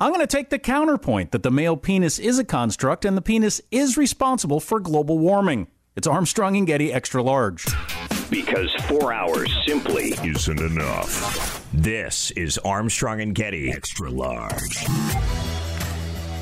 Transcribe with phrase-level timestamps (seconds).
[0.00, 3.20] I'm going to take the counterpoint that the male penis is a construct and the
[3.20, 5.66] penis is responsible for global warming.
[5.96, 7.66] It's Armstrong and Getty Extra Large.
[8.30, 11.66] Because four hours simply isn't enough.
[11.72, 14.86] This is Armstrong and Getty Extra Large.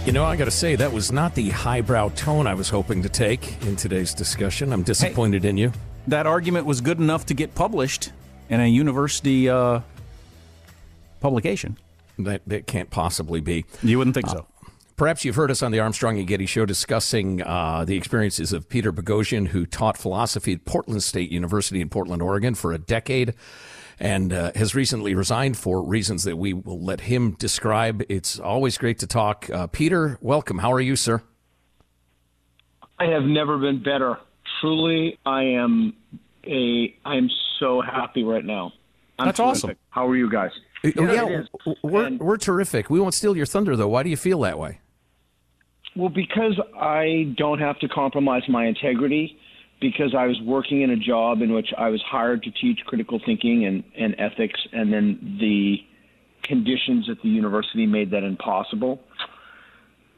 [0.04, 3.02] You know, I got to say, that was not the highbrow tone I was hoping
[3.04, 4.70] to take in today's discussion.
[4.70, 5.72] I'm disappointed hey, in you.
[6.08, 8.12] That argument was good enough to get published
[8.50, 9.80] in a university uh,
[11.20, 11.78] publication.
[12.18, 13.64] That, that can't possibly be.
[13.82, 14.46] You wouldn't think uh, so.
[14.96, 18.68] Perhaps you've heard us on the Armstrong and Getty show discussing uh, the experiences of
[18.68, 23.34] Peter Boghossian, who taught philosophy at Portland State University in Portland, Oregon for a decade
[23.98, 28.02] and uh, has recently resigned for reasons that we will let him describe.
[28.08, 29.48] It's always great to talk.
[29.50, 30.58] Uh, Peter, welcome.
[30.58, 31.22] How are you, sir?
[32.98, 34.18] I have never been better.
[34.60, 35.94] Truly, I am
[36.46, 37.28] a I am
[37.58, 38.72] so happy right now.
[39.18, 39.64] I'm That's terrific.
[39.64, 39.76] awesome.
[39.90, 40.52] How are you guys?
[40.82, 41.42] Yeah, yeah
[41.82, 42.90] we're, and, we're terrific.
[42.90, 43.88] We won't steal your thunder, though.
[43.88, 44.80] Why do you feel that way?
[45.96, 49.38] Well, because I don't have to compromise my integrity,
[49.80, 53.20] because I was working in a job in which I was hired to teach critical
[53.24, 55.78] thinking and, and ethics, and then the
[56.42, 59.00] conditions at the university made that impossible.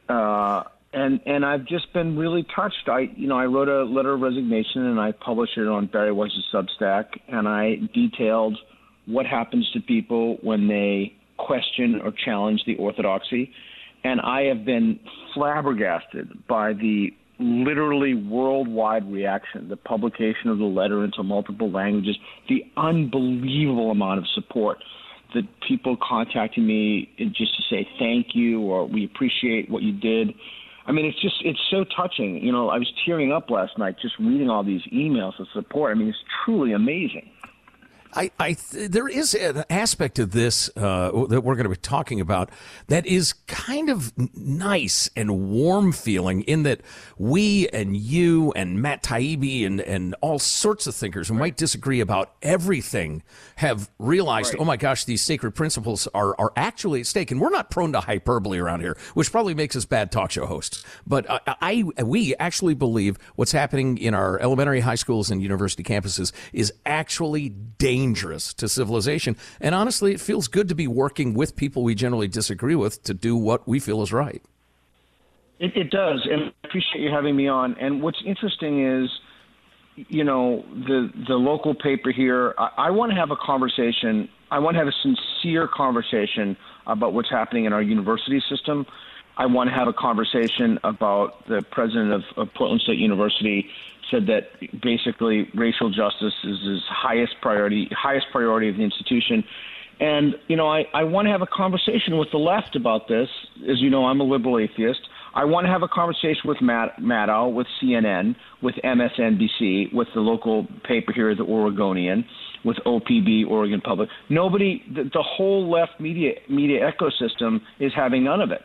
[0.09, 2.89] Uh, and and I've just been really touched.
[2.89, 6.13] I you know I wrote a letter of resignation and I published it on Bari
[6.13, 8.57] Weiss's Substack, and I detailed
[9.09, 13.51] what happens to people when they question or challenge the orthodoxy.
[14.05, 15.01] And I have been
[15.35, 17.09] flabbergasted by the
[17.41, 22.17] literally worldwide reaction, the publication of the letter into multiple languages,
[22.49, 24.79] the unbelievable amount of support
[25.35, 30.35] that people contacting me just to say thank you or we appreciate what you did.
[30.87, 32.43] I mean, it's just it's so touching.
[32.43, 35.95] You know, I was tearing up last night just reading all these emails of support.
[35.95, 37.29] I mean, it's truly amazing.
[38.15, 42.21] I, I there is an aspect of this uh, that we're going to be talking
[42.21, 42.51] about
[42.87, 46.81] that is kind of nice and warm feeling in that
[47.19, 51.41] we and you and Matt Taibbi and, and all sorts of thinkers who right.
[51.41, 53.23] might disagree about everything
[53.57, 54.61] have realized, right.
[54.61, 57.31] oh my gosh, these sacred principles are, are actually at stake.
[57.31, 60.47] And we're not prone to hyperbole around here, which probably makes us bad talk show
[60.47, 60.85] hosts.
[61.07, 65.83] But I, I we actually believe what's happening in our elementary, high schools, and university
[65.83, 69.37] campuses is actually dangerous dangerous to civilization.
[69.61, 73.15] And honestly, it feels good to be working with people we generally disagree with to
[73.15, 74.43] do what we feel is right.
[75.59, 77.75] It, it does, and I appreciate you having me on.
[77.81, 79.11] And what's interesting is,
[79.97, 82.55] you know, the the local paper here.
[82.57, 84.29] I, I want to have a conversation.
[84.53, 86.57] I want to have a sincere conversation
[86.87, 88.87] about what's happening in our university system.
[89.37, 93.69] I want to have a conversation about the president of, of Portland State University
[94.11, 94.51] said that
[94.83, 99.45] basically racial justice is his highest priority, highest priority of the institution.
[100.01, 103.29] And, you know, I, I want to have a conversation with the left about this.
[103.69, 105.01] As you know, I'm a liberal atheist.
[105.35, 110.21] I want to have a conversation with Matt, Maddow, with CNN, with MSNBC, with the
[110.21, 112.25] local paper here, the Oregonian,
[112.65, 114.09] with OPB, Oregon Public.
[114.31, 118.63] Nobody, the, the whole left media media ecosystem is having none of it.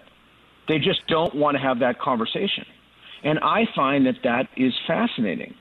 [0.68, 2.66] They just don't want to have that conversation.
[3.24, 5.54] And I find that that is fascinating.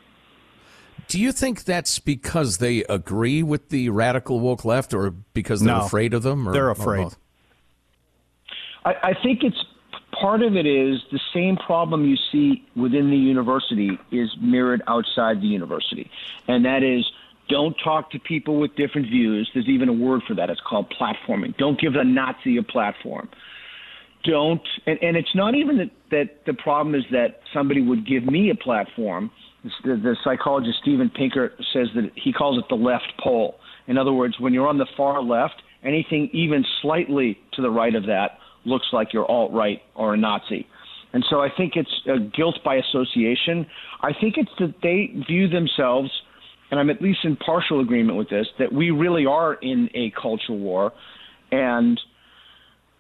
[1.09, 5.77] Do you think that's because they agree with the radical woke left or because they're
[5.77, 5.85] No.
[5.85, 6.49] afraid of them?
[6.49, 7.05] Or, They're afraid.
[7.05, 7.19] both?
[8.85, 9.63] I, I think it's
[10.21, 15.41] part of it is the same problem you see within the university is mirrored outside
[15.41, 16.11] the university,
[16.49, 17.05] and that is
[17.49, 19.51] don't talk to people with different views.
[19.53, 20.49] There's even a word for that.
[20.49, 21.57] It's called platforming.
[21.59, 23.29] Don't give a Nazi a platform.
[24.25, 28.25] Don't, and, and it's not even that, that the problem is that somebody would give
[28.25, 29.31] me a platform.
[29.85, 33.57] The, the psychologist Steven Pinker says that he calls it the left pole.
[33.87, 35.55] In other words, when you're on the far left,
[35.85, 40.17] anything even slightly to the right of that looks like you're alt right or a
[40.17, 40.67] Nazi.
[41.13, 43.67] And so I think it's guilt by association.
[44.03, 46.11] I think it's that they view themselves,
[46.71, 50.11] and I'm at least in partial agreement with this, that we really are in a
[50.21, 50.93] culture war,
[51.51, 52.01] and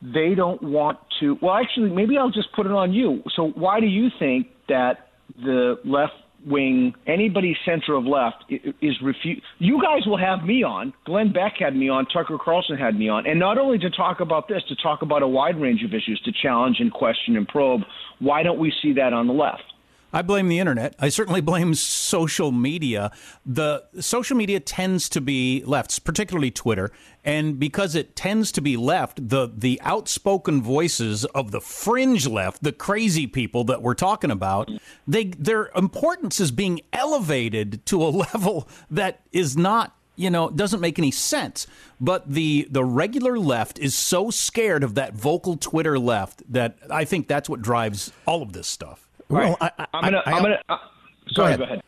[0.02, 1.38] they don't want to.
[1.40, 3.22] Well, actually, maybe I'll just put it on you.
[3.36, 6.12] So why do you think that the left
[6.44, 10.92] wing, anybody center of left, is refu You guys will have me on.
[11.06, 12.06] Glenn Beck had me on.
[12.06, 15.22] Tucker Carlson had me on, and not only to talk about this, to talk about
[15.22, 17.82] a wide range of issues, to challenge and question and probe.
[18.18, 19.62] Why don't we see that on the left?
[20.12, 20.94] I blame the internet.
[20.98, 23.10] I certainly blame social media.
[23.46, 26.90] The social media tends to be left, particularly Twitter,
[27.24, 32.62] and because it tends to be left, the the outspoken voices of the fringe left,
[32.62, 34.70] the crazy people that we're talking about,
[35.06, 40.80] they their importance is being elevated to a level that is not you know doesn't
[40.80, 41.66] make any sense
[42.00, 47.04] but the the regular left is so scared of that vocal twitter left that i
[47.04, 50.22] think that's what drives all of this stuff Well, I, I, I'm gonna.
[50.26, 50.62] I- am gonna.
[50.68, 50.76] Uh,
[51.30, 51.46] sorry.
[51.54, 51.58] ahead.
[51.58, 51.82] Go ahead.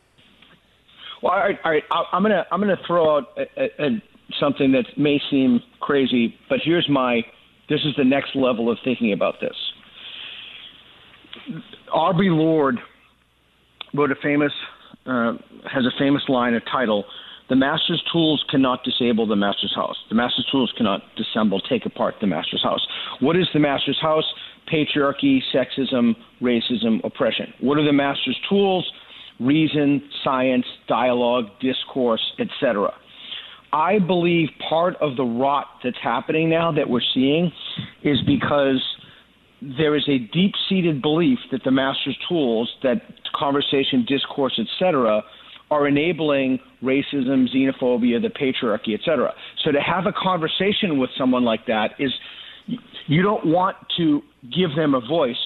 [1.21, 1.57] Well, all right.
[1.63, 1.83] All right.
[1.91, 2.45] I- I'm gonna.
[2.51, 4.03] I'm gonna throw out a, a, a,
[4.39, 7.21] something that may seem crazy, but here's my.
[7.69, 9.55] This is the next level of thinking about this.
[11.93, 12.79] Audre Lorde
[13.93, 14.51] wrote a famous.
[15.05, 15.33] Uh,
[15.71, 17.05] has a famous line, a title.
[17.47, 19.95] The master's tools cannot disable the master's house.
[20.09, 22.85] The master's tools cannot disassemble, take apart the master's house.
[23.19, 24.25] What is the master's house?
[24.71, 27.53] Patriarchy, sexism, racism, oppression.
[27.61, 28.91] What are the master's tools?
[29.39, 32.91] Reason, science, dialogue, discourse, etc.
[33.71, 37.51] I believe part of the rot that's happening now that we're seeing
[38.03, 38.81] is because
[39.77, 43.01] there is a deep-seated belief that the master's tools, that
[43.35, 45.21] conversation, discourse, etc.,
[45.71, 49.33] are enabling racism, xenophobia, the patriarchy, etc.
[49.63, 52.11] So to have a conversation with someone like that is
[53.07, 54.21] you don't want to
[54.55, 55.37] give them a voice.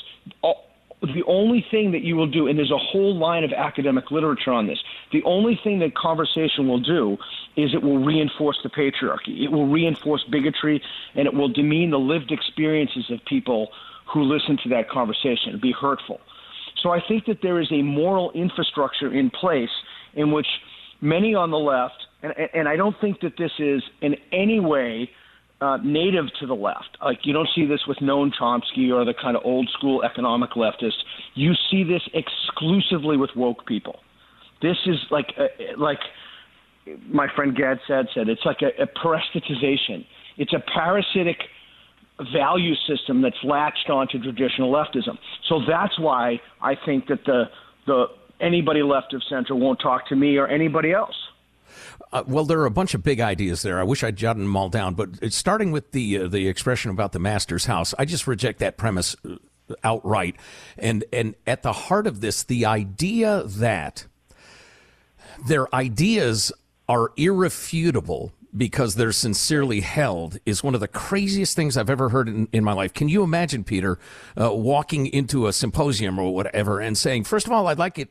[1.02, 4.52] The only thing that you will do, and there's a whole line of academic literature
[4.52, 4.80] on this,
[5.14, 7.18] the only thing that conversation will do
[7.56, 9.44] is it will reinforce the patriarchy.
[9.44, 10.82] It will reinforce bigotry,
[11.16, 13.70] and it will demean the lived experiences of people
[14.12, 16.20] who listen to that conversation, be hurtful.
[16.82, 19.70] So I think that there is a moral infrastructure in place
[20.16, 20.48] in which
[21.02, 25.10] many on the left, and, and I don't think that this is in any way
[25.62, 26.98] uh, native to the left.
[27.04, 30.52] Like you don't see this with Noam Chomsky or the kind of old school economic
[30.52, 31.02] leftists.
[31.36, 34.00] You see this exclusively with woke people.
[34.62, 36.00] This is like uh, like
[37.08, 40.06] my friend Gad said said it's like a, a parasitization.
[40.38, 41.38] It's a parasitic
[42.34, 45.18] value system that's latched onto traditional leftism.
[45.48, 47.46] So that's why I think that the
[47.86, 48.06] the
[48.40, 51.16] anybody left of center won't talk to me or anybody else.
[52.12, 53.80] Uh, well, there are a bunch of big ideas there.
[53.80, 54.96] I wish I'd jotted them all down.
[54.96, 58.78] But starting with the uh, the expression about the master's house, I just reject that
[58.78, 59.36] premise uh,
[59.84, 60.36] outright.
[60.78, 64.06] And and at the heart of this, the idea that
[65.48, 66.52] their ideas
[66.88, 72.28] are irrefutable because they're sincerely held is one of the craziest things I've ever heard
[72.28, 72.94] in, in my life.
[72.94, 74.00] Can you imagine, Peter,
[74.40, 78.10] uh, walking into a symposium or whatever and saying, first of all, I'd like it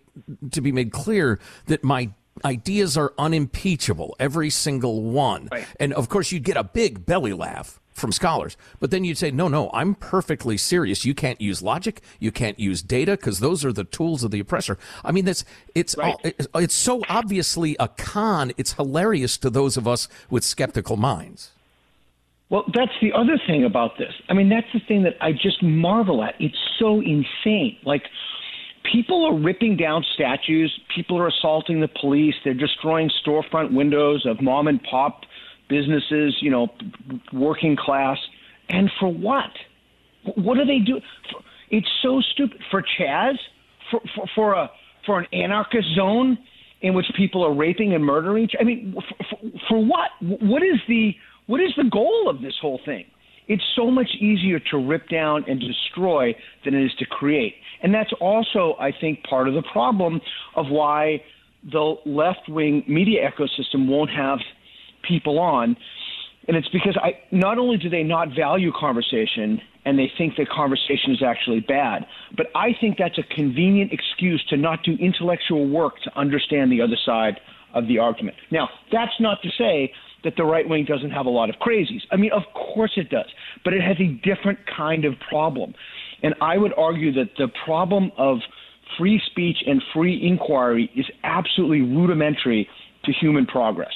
[0.52, 2.10] to be made clear that my
[2.44, 5.48] ideas are unimpeachable, every single one.
[5.80, 8.56] And of course, you'd get a big belly laugh from scholars.
[8.80, 11.04] But then you'd say, no, no, I'm perfectly serious.
[11.04, 12.00] You can't use logic.
[12.18, 14.78] You can't use data because those are the tools of the oppressor.
[15.04, 18.52] I mean, that's, it's, all, it's, it's so obviously a con.
[18.56, 21.50] It's hilarious to those of us with skeptical minds.
[22.50, 24.14] Well, that's the other thing about this.
[24.28, 26.34] I mean, that's the thing that I just marvel at.
[26.40, 27.76] It's so insane.
[27.84, 28.04] Like,
[28.90, 30.80] people are ripping down statues.
[30.94, 32.34] People are assaulting the police.
[32.44, 35.24] They're destroying storefront windows of mom and pop
[35.68, 36.68] businesses, you know,
[37.32, 38.18] working class,
[38.68, 39.50] and for what?
[40.36, 41.00] What do they do?
[41.70, 43.36] It's so stupid for CHAZ,
[43.90, 44.70] for for, for a
[45.06, 46.38] for an anarchist zone
[46.80, 48.48] in which people are raping and murdering.
[48.60, 48.94] I mean,
[49.30, 50.10] for, for what?
[50.20, 51.14] What is the
[51.46, 53.06] what is the goal of this whole thing?
[53.48, 56.34] It's so much easier to rip down and destroy
[56.64, 57.54] than it is to create.
[57.82, 60.20] And that's also, I think, part of the problem
[60.54, 61.22] of why
[61.64, 64.38] the left wing media ecosystem won't have
[65.06, 65.76] people on.
[66.46, 70.48] And it's because I not only do they not value conversation and they think that
[70.48, 75.68] conversation is actually bad, but I think that's a convenient excuse to not do intellectual
[75.68, 77.40] work to understand the other side
[77.74, 78.36] of the argument.
[78.50, 79.92] Now, that's not to say
[80.24, 82.02] that the right wing doesn't have a lot of crazies.
[82.10, 83.28] I mean, of course it does,
[83.64, 85.74] but it has a different kind of problem.
[86.22, 88.38] And I would argue that the problem of
[88.96, 92.68] free speech and free inquiry is absolutely rudimentary
[93.04, 93.92] to human progress.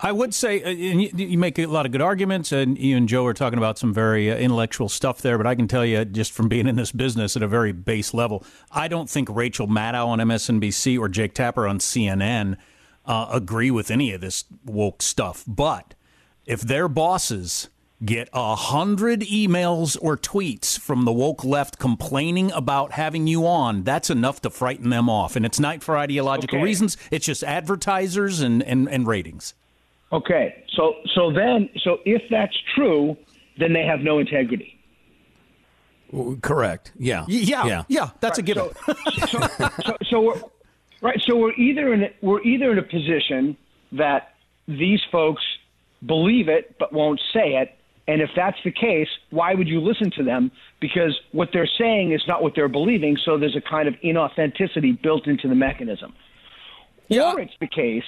[0.00, 3.26] I would say uh, you, make a lot of good arguments, and you and Joe
[3.26, 5.36] are talking about some very uh, intellectual stuff there.
[5.36, 8.14] But I can tell you, just from being in this business at a very base
[8.14, 12.56] level, I don't think Rachel Maddow on MSNBC or Jake Tapper on CNN
[13.06, 15.42] uh, agree with any of this woke stuff.
[15.48, 15.94] But
[16.46, 17.68] if their bosses
[18.04, 23.82] get a hundred emails or tweets from the woke left complaining about having you on,
[23.82, 25.36] that's enough to frighten them off.
[25.36, 26.64] And it's not for ideological okay.
[26.64, 29.54] reasons; it's just advertisers and, and, and ratings.
[30.12, 33.16] Okay, so so then so if that's true,
[33.58, 34.78] then they have no integrity.
[36.40, 36.92] Correct.
[36.98, 37.24] Yeah.
[37.28, 37.66] Yeah.
[37.66, 37.84] Yeah.
[37.88, 38.10] Yeah.
[38.20, 38.38] That's right.
[38.38, 38.70] a given.
[38.84, 38.94] So,
[39.26, 40.40] so, so, so, we're
[41.02, 41.20] right.
[41.26, 43.56] So we're either in we're either in a position
[43.92, 44.34] that
[44.66, 45.42] these folks
[46.06, 47.77] believe it but won't say it,
[48.08, 50.50] and if that's the case, why would you listen to them?
[50.80, 53.18] Because what they're saying is not what they're believing.
[53.22, 56.14] So there's a kind of inauthenticity built into the mechanism.
[57.08, 57.34] Yeah.
[57.34, 58.04] Or it's the case.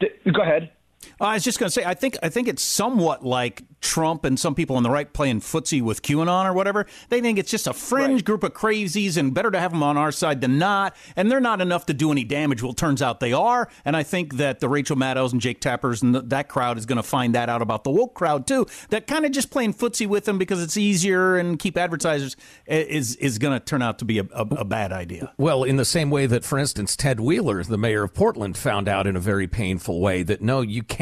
[0.00, 0.70] That, go ahead.
[1.20, 4.38] I was just going to say, I think I think it's somewhat like Trump and
[4.38, 6.86] some people on the right playing footsie with QAnon or whatever.
[7.08, 8.24] They think it's just a fringe right.
[8.24, 10.96] group of crazies, and better to have them on our side than not.
[11.14, 12.62] And they're not enough to do any damage.
[12.62, 13.68] Well, it turns out they are.
[13.84, 16.86] And I think that the Rachel Maddows and Jake Tappers and the, that crowd is
[16.86, 18.66] going to find that out about the woke crowd too.
[18.90, 22.36] That kind of just playing footsie with them because it's easier and keep advertisers
[22.66, 25.32] is is going to turn out to be a, a, a bad idea.
[25.38, 28.88] Well, in the same way that, for instance, Ted Wheeler, the mayor of Portland, found
[28.88, 30.95] out in a very painful way that no, you can't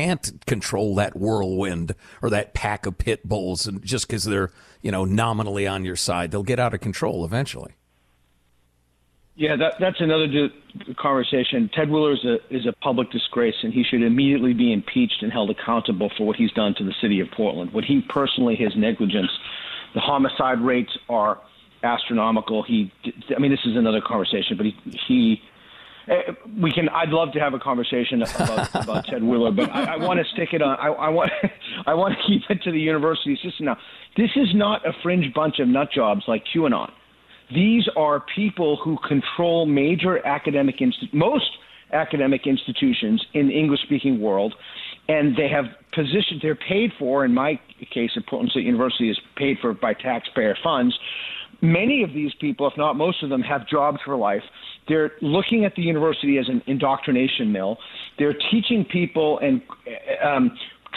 [0.47, 4.51] control that whirlwind or that pack of pit bulls, and just because they're
[4.83, 7.73] you know nominally on your side, they'll get out of control eventually.
[9.37, 10.29] Yeah, that, that's another
[10.97, 11.69] conversation.
[11.75, 15.33] Ted Wheeler is a is a public disgrace, and he should immediately be impeached and
[15.33, 17.73] held accountable for what he's done to the city of Portland.
[17.73, 19.31] What he personally, his negligence,
[19.95, 21.41] the homicide rates are
[21.83, 22.63] astronomical.
[22.63, 22.93] He,
[23.35, 25.43] I mean, this is another conversation, but he he
[26.08, 26.88] Uh, we can.
[26.90, 30.26] I'd love to have a conversation about, about Ted Wheeler, but I, I want to
[30.34, 30.76] stick it on.
[30.78, 31.30] I, I want.
[31.87, 33.76] I want to keep it to the university system now.
[34.16, 36.90] This is not a fringe bunch of nut jobs like QAnon.
[37.54, 41.50] These are people who control major academic inst- most
[41.92, 44.54] academic institutions in the English-speaking world,
[45.08, 46.40] and they have positioned.
[46.42, 47.25] They're paid for.
[47.25, 47.61] In my
[47.92, 50.99] case, at Portland State University, is paid for by taxpayer funds.
[51.62, 54.42] Many of these people, if not most of them, have jobs for life
[54.88, 57.78] they're looking at the university as an indoctrination mill.
[58.18, 59.62] They're teaching people and
[60.25, 60.56] um,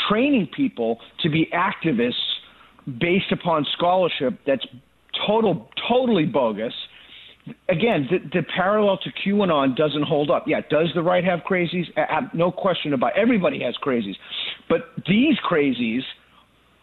[0.10, 2.14] training people to be activists
[3.00, 4.66] based upon scholarship that's
[5.26, 6.74] total, totally bogus.
[7.70, 10.46] Again, the, the parallel to QAnon doesn't hold up.
[10.48, 11.86] Yeah, does the right have crazies?
[12.34, 13.16] no question about.
[13.16, 13.22] It.
[13.22, 14.16] Everybody has crazies,
[14.68, 16.02] but these crazies,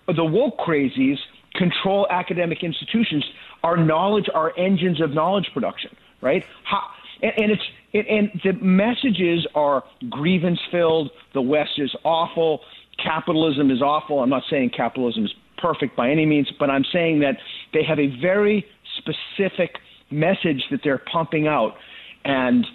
[0.07, 1.17] the woke crazies,
[1.55, 3.25] control academic institutions.
[3.65, 5.91] Our knowledge, our engines of knowledge production
[6.25, 6.43] right?
[6.65, 6.83] How,
[7.23, 11.11] and, and it's it, and the messages are grievance filled.
[11.35, 12.61] The West is awful.
[13.01, 14.21] Capitalism is awful.
[14.21, 17.37] I'm not saying capitalism is perfect by any means, but I'm saying that
[17.73, 18.65] they have a very
[18.99, 19.77] specific
[20.11, 21.75] message that they're pumping out,
[22.25, 22.67] and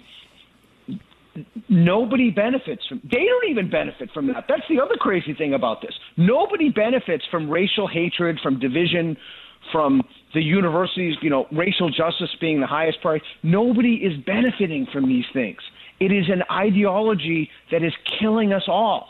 [1.68, 5.80] nobody benefits from they don't even benefit from that that's the other crazy thing about
[5.80, 9.16] this nobody benefits from racial hatred from division
[9.72, 10.02] from
[10.34, 13.24] the universities, you know, racial justice being the highest priority.
[13.42, 15.58] Nobody is benefiting from these things.
[15.98, 19.08] It is an ideology that is killing us all.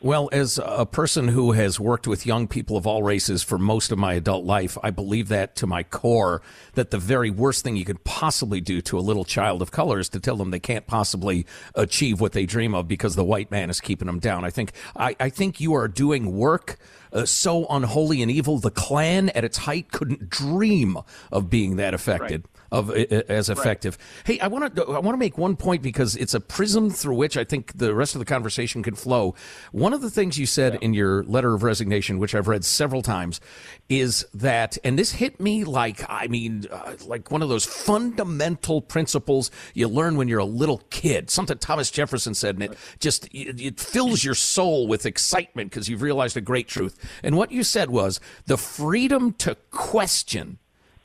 [0.00, 3.90] Well, as a person who has worked with young people of all races for most
[3.90, 6.40] of my adult life, I believe that to my core
[6.74, 9.98] that the very worst thing you could possibly do to a little child of color
[9.98, 13.50] is to tell them they can't possibly achieve what they dream of because the white
[13.50, 14.44] man is keeping them down.
[14.44, 16.78] I think I, I think you are doing work
[17.12, 18.58] uh, so unholy and evil.
[18.58, 20.96] The Klan at its height couldn't dream
[21.32, 22.44] of being that affected.
[22.44, 22.57] Right.
[22.70, 23.96] Of as effective.
[23.98, 24.26] Right.
[24.34, 27.14] Hey, I want to I want to make one point because it's a prism through
[27.14, 29.34] which I think the rest of the conversation can flow.
[29.72, 30.78] One of the things you said yeah.
[30.82, 33.40] in your letter of resignation, which I've read several times,
[33.88, 38.82] is that, and this hit me like I mean, uh, like one of those fundamental
[38.82, 41.30] principles you learn when you're a little kid.
[41.30, 45.88] Something Thomas Jefferson said, and it just it, it fills your soul with excitement because
[45.88, 46.98] you've realized a great truth.
[47.22, 50.58] And what you said was the freedom to question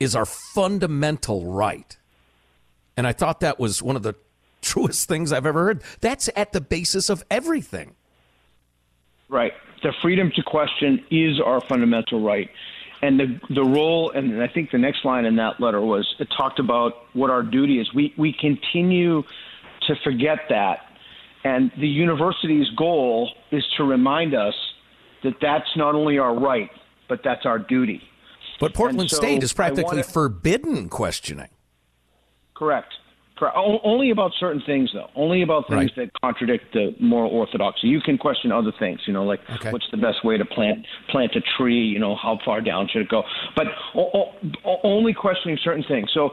[0.03, 1.97] is our fundamental right.
[2.95, 4.15] And I thought that was one of the
[4.61, 5.83] truest things I've ever heard.
[6.01, 7.95] That's at the basis of everything.
[9.29, 9.53] Right.
[9.81, 12.49] The freedom to question is our fundamental right.
[13.01, 16.29] And the, the role, and I think the next line in that letter was it
[16.37, 17.93] talked about what our duty is.
[17.93, 19.23] We, we continue
[19.87, 20.79] to forget that.
[21.43, 24.53] And the university's goal is to remind us
[25.23, 26.69] that that's not only our right,
[27.09, 28.01] but that's our duty.
[28.63, 31.49] But Portland so State is practically wanna, forbidden questioning.
[32.55, 32.93] Correct.
[33.35, 35.09] correct Only about certain things, though.
[35.17, 36.09] Only about things right.
[36.13, 37.87] that contradict the moral orthodoxy.
[37.87, 39.69] You can question other things, you know, like okay.
[39.69, 41.83] what's the best way to plant plant a tree.
[41.83, 43.23] You know, how far down should it go?
[43.53, 44.31] But o-
[44.63, 46.09] o- only questioning certain things.
[46.13, 46.29] So,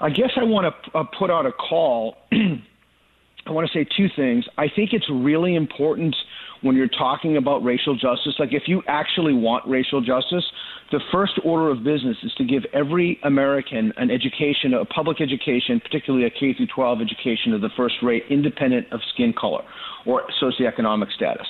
[0.00, 2.16] I guess I want to uh, put out a call.
[2.32, 4.44] I want to say two things.
[4.58, 6.16] I think it's really important
[6.62, 8.34] when you're talking about racial justice.
[8.38, 10.44] Like, if you actually want racial justice,
[10.90, 15.80] the first order of business is to give every American an education, a public education,
[15.80, 19.62] particularly a K through 12 education of the first rate, independent of skin color
[20.06, 21.46] or socioeconomic status.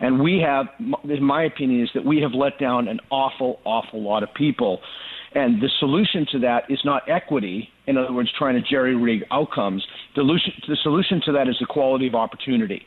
[0.00, 0.66] And we have,
[1.08, 4.80] in my opinion, is that we have let down an awful, awful lot of people.
[5.34, 9.24] And the solution to that is not equity, in other words, trying to jerry rig
[9.32, 9.84] outcomes.
[10.14, 10.22] The
[10.82, 12.82] solution to that is equality of opportunity.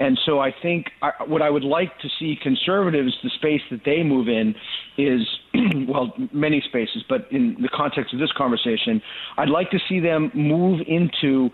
[0.00, 3.82] And so I think I, what I would like to see conservatives, the space that
[3.84, 4.54] they move in
[4.96, 5.20] is,
[5.86, 9.02] well, many spaces, but in the context of this conversation,
[9.36, 11.50] I'd like to see them move into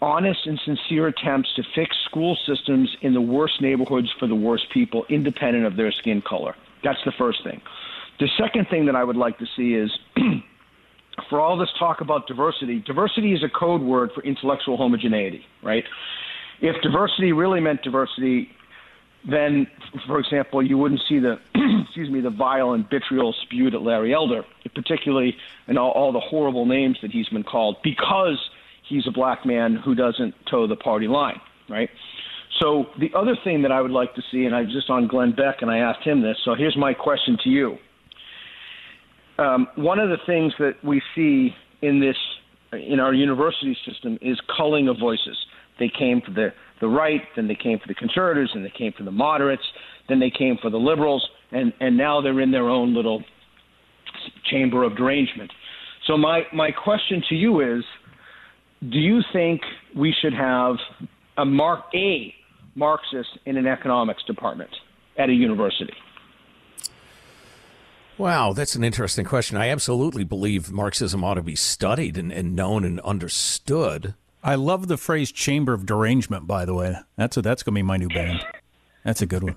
[0.00, 4.70] honest and sincere attempts to fix school systems in the worst neighborhoods for the worst
[4.72, 6.56] people, independent of their skin color.
[6.82, 7.60] That's the first thing.
[8.18, 9.90] The second thing that I would like to see is
[11.28, 15.84] for all this talk about diversity, diversity is a code word for intellectual homogeneity, right?
[16.60, 18.48] If diversity really meant diversity,
[19.28, 19.66] then,
[20.06, 21.38] for example, you wouldn't see the,
[21.84, 24.42] excuse me, the vile and vitriol spewed at Larry Elder,
[24.74, 25.34] particularly
[25.66, 28.38] in all, all the horrible names that he's been called because
[28.88, 31.88] he's a black man who doesn't toe the party line, right?
[32.60, 35.08] So the other thing that I would like to see, and I was just on
[35.08, 36.36] Glenn Beck and I asked him this.
[36.44, 37.78] So here's my question to you.
[39.38, 42.16] Um, one of the things that we see in this
[42.72, 45.36] in our university system is culling of voices.
[45.78, 48.92] They came for the, the right, then they came for the conservatives, and they came
[48.92, 49.62] for the moderates,
[50.08, 53.22] then they came for the liberals, and, and now they're in their own little
[54.44, 55.52] chamber of derangement.
[56.06, 57.84] So my, my question to you is,
[58.80, 59.62] do you think
[59.96, 60.76] we should have
[61.38, 62.34] a mark a
[62.74, 64.70] Marxist in an economics department
[65.16, 65.94] at a university?
[68.18, 69.56] Wow, that's an interesting question.
[69.56, 74.14] I absolutely believe Marxism ought to be studied and, and known and understood.
[74.44, 77.78] I love the phrase "chamber of derangement." By the way, that's a, that's going to
[77.78, 78.44] be my new band.
[79.04, 79.56] That's a good one.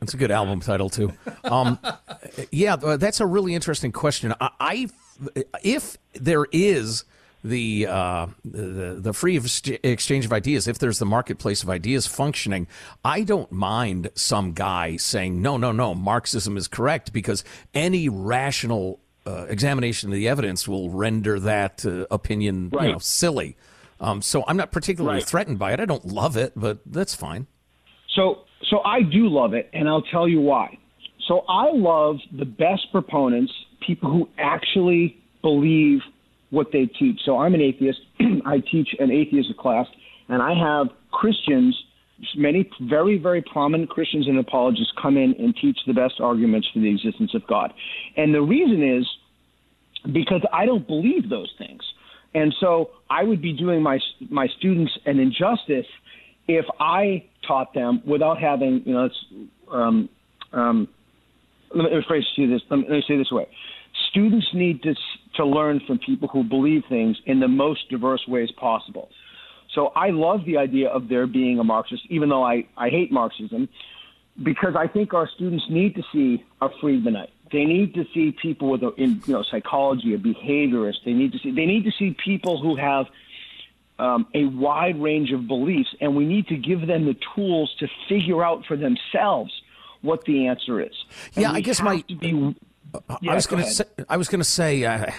[0.00, 1.12] That's a good album title too.
[1.44, 1.78] Um,
[2.50, 4.34] yeah, that's a really interesting question.
[4.40, 4.88] I, I
[5.62, 7.04] if there is
[7.44, 12.66] the, uh, the the free exchange of ideas, if there's the marketplace of ideas functioning,
[13.04, 19.00] I don't mind some guy saying no, no, no, Marxism is correct because any rational
[19.26, 22.86] uh, examination of the evidence will render that uh, opinion right.
[22.86, 23.56] you know silly.
[24.02, 25.26] Um, so I'm not particularly right.
[25.26, 25.80] threatened by it.
[25.80, 27.46] I don't love it, but that's fine.
[28.14, 30.76] So, so I do love it, and I'll tell you why.
[31.28, 33.52] So I love the best proponents,
[33.86, 36.00] people who actually believe
[36.50, 37.20] what they teach.
[37.24, 38.00] So I'm an atheist.
[38.44, 39.86] I teach an atheist class,
[40.28, 41.80] and I have Christians,
[42.36, 46.80] many very, very prominent Christians and apologists come in and teach the best arguments for
[46.80, 47.72] the existence of God.
[48.16, 49.06] And the reason is
[50.12, 51.82] because I don't believe those things.
[52.34, 53.98] And so I would be doing my
[54.30, 55.86] my students an injustice
[56.48, 59.24] if I taught them without having, you know, it's,
[59.70, 60.08] um,
[60.52, 60.88] um,
[61.74, 62.60] let me phrase this.
[62.70, 63.46] Let me, let me say this way:
[64.10, 64.94] students need to
[65.36, 69.08] to learn from people who believe things in the most diverse ways possible.
[69.74, 73.10] So I love the idea of there being a Marxist, even though I, I hate
[73.10, 73.68] Marxism,
[74.40, 77.30] because I think our students need to see a Friedmanite.
[77.50, 81.04] They need to see people with, a, in you know, psychology, a behaviorist.
[81.04, 83.06] They need to see they need to see people who have
[83.98, 87.88] um, a wide range of beliefs, and we need to give them the tools to
[88.08, 89.52] figure out for themselves
[90.00, 90.94] what the answer is.
[91.34, 92.02] And yeah, I guess my.
[92.08, 92.54] Be,
[93.20, 93.84] yeah, I was going to say.
[94.08, 94.84] I was going to say.
[94.84, 95.10] Uh,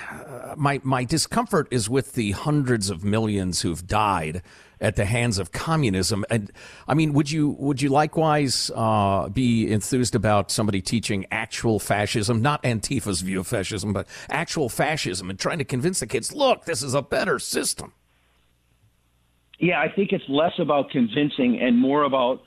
[0.56, 4.42] my my discomfort is with the hundreds of millions who've died
[4.84, 6.26] at the hands of communism.
[6.30, 6.52] And
[6.88, 12.42] I mean, would you would you likewise uh, be enthused about somebody teaching actual fascism,
[12.42, 16.66] not Antifa's view of fascism, but actual fascism, and trying to convince the kids, look,
[16.66, 17.94] this is a better system?
[19.60, 22.44] Yeah, I think it's less about convincing and more about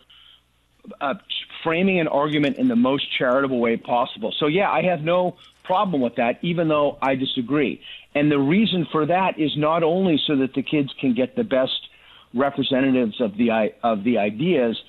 [1.00, 1.14] uh,
[1.62, 4.33] framing an argument in the most charitable way possible.
[4.38, 7.81] So, yeah, I have no problem with that, even though I disagree.
[8.14, 11.45] And the reason for that is not only so that the kids can get the
[11.45, 11.88] best
[12.35, 14.81] representatives of the of the ideas,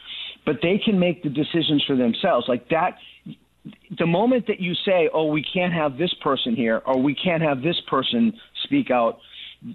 [0.45, 2.47] but they can make the decisions for themselves.
[2.47, 2.97] Like that,
[3.97, 7.43] the moment that you say, "Oh, we can't have this person here," or "We can't
[7.43, 9.19] have this person speak out,"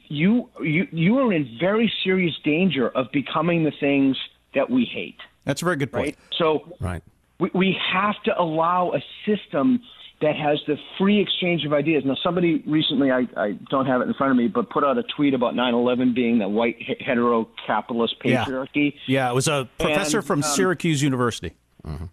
[0.08, 4.16] you you you are in very serious danger of becoming the things
[4.54, 5.18] that we hate.
[5.44, 6.06] That's a very good point.
[6.06, 6.18] Right?
[6.38, 7.02] So, right.
[7.38, 9.80] We, we have to allow a system
[10.22, 12.04] that has the free exchange of ideas.
[12.06, 14.96] Now, somebody recently, I, I don't have it in front of me, but put out
[14.96, 18.94] a tweet about 9 11 being the white hetero capitalist patriarchy.
[19.06, 21.54] Yeah, yeah it was a professor and, from um, Syracuse University.
[21.84, 22.04] Mm-hmm.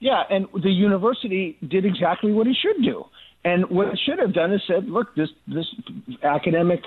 [0.00, 3.06] Yeah, and the university did exactly what it should do.
[3.44, 5.66] And what it should have done is said, look, this, this
[6.22, 6.82] academic,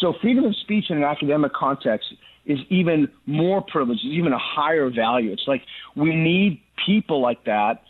[0.00, 2.12] so freedom of speech in an academic context
[2.46, 5.32] is even more privileged, is even a higher value.
[5.32, 5.62] It's like
[5.96, 7.82] we need people like that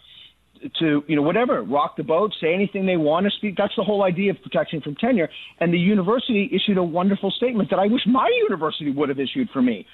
[0.81, 3.55] to you know whatever rock the boat say anything they want to speak.
[3.57, 5.29] That's the whole idea of protection from tenure.
[5.61, 9.49] And the university issued a wonderful statement that i wish my university would have issued
[9.53, 9.87] for me.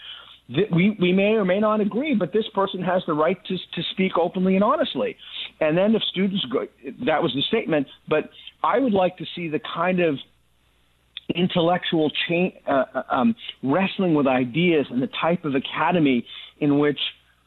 [0.49, 3.83] We we may or may not agree but this person has the right to to
[3.93, 5.17] speak openly and honestly.
[5.61, 6.67] And then if students go
[7.07, 8.31] that was the statement but
[8.63, 10.17] i would like to see the kind of
[11.31, 16.25] intellectual chain, uh, uh um, wrestling with ideas and the type of academy
[16.61, 16.99] in which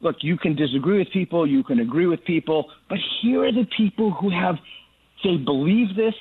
[0.03, 3.65] look, you can disagree with people, you can agree with people, but here are the
[3.75, 4.55] people who have,
[5.23, 6.13] they believe this,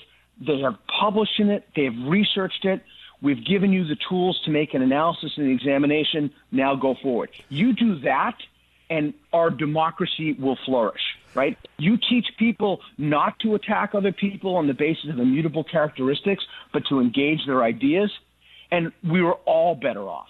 [0.46, 2.82] they have published in it, they have researched it.
[3.20, 6.30] We've given you the tools to make an analysis and examination.
[6.50, 7.30] Now go forward.
[7.50, 8.34] You do that,
[8.90, 11.02] and our democracy will flourish,
[11.34, 11.56] right?
[11.78, 16.84] You teach people not to attack other people on the basis of immutable characteristics, but
[16.88, 18.10] to engage their ideas,
[18.70, 20.28] and we were all better off.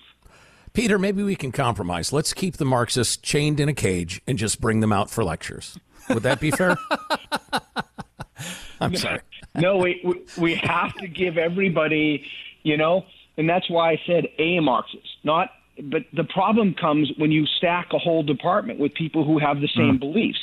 [0.72, 2.12] Peter, maybe we can compromise.
[2.12, 5.78] Let's keep the Marxists chained in a cage and just bring them out for lectures.
[6.08, 6.76] Would that be fair?
[8.80, 9.20] I'm sorry.
[9.54, 12.24] no, we, we have to give everybody,
[12.62, 13.04] you know,
[13.36, 15.50] and that's why I said a Marxist, not.
[15.82, 19.68] But the problem comes when you stack a whole department with people who have the
[19.68, 20.00] same mm.
[20.00, 20.38] beliefs.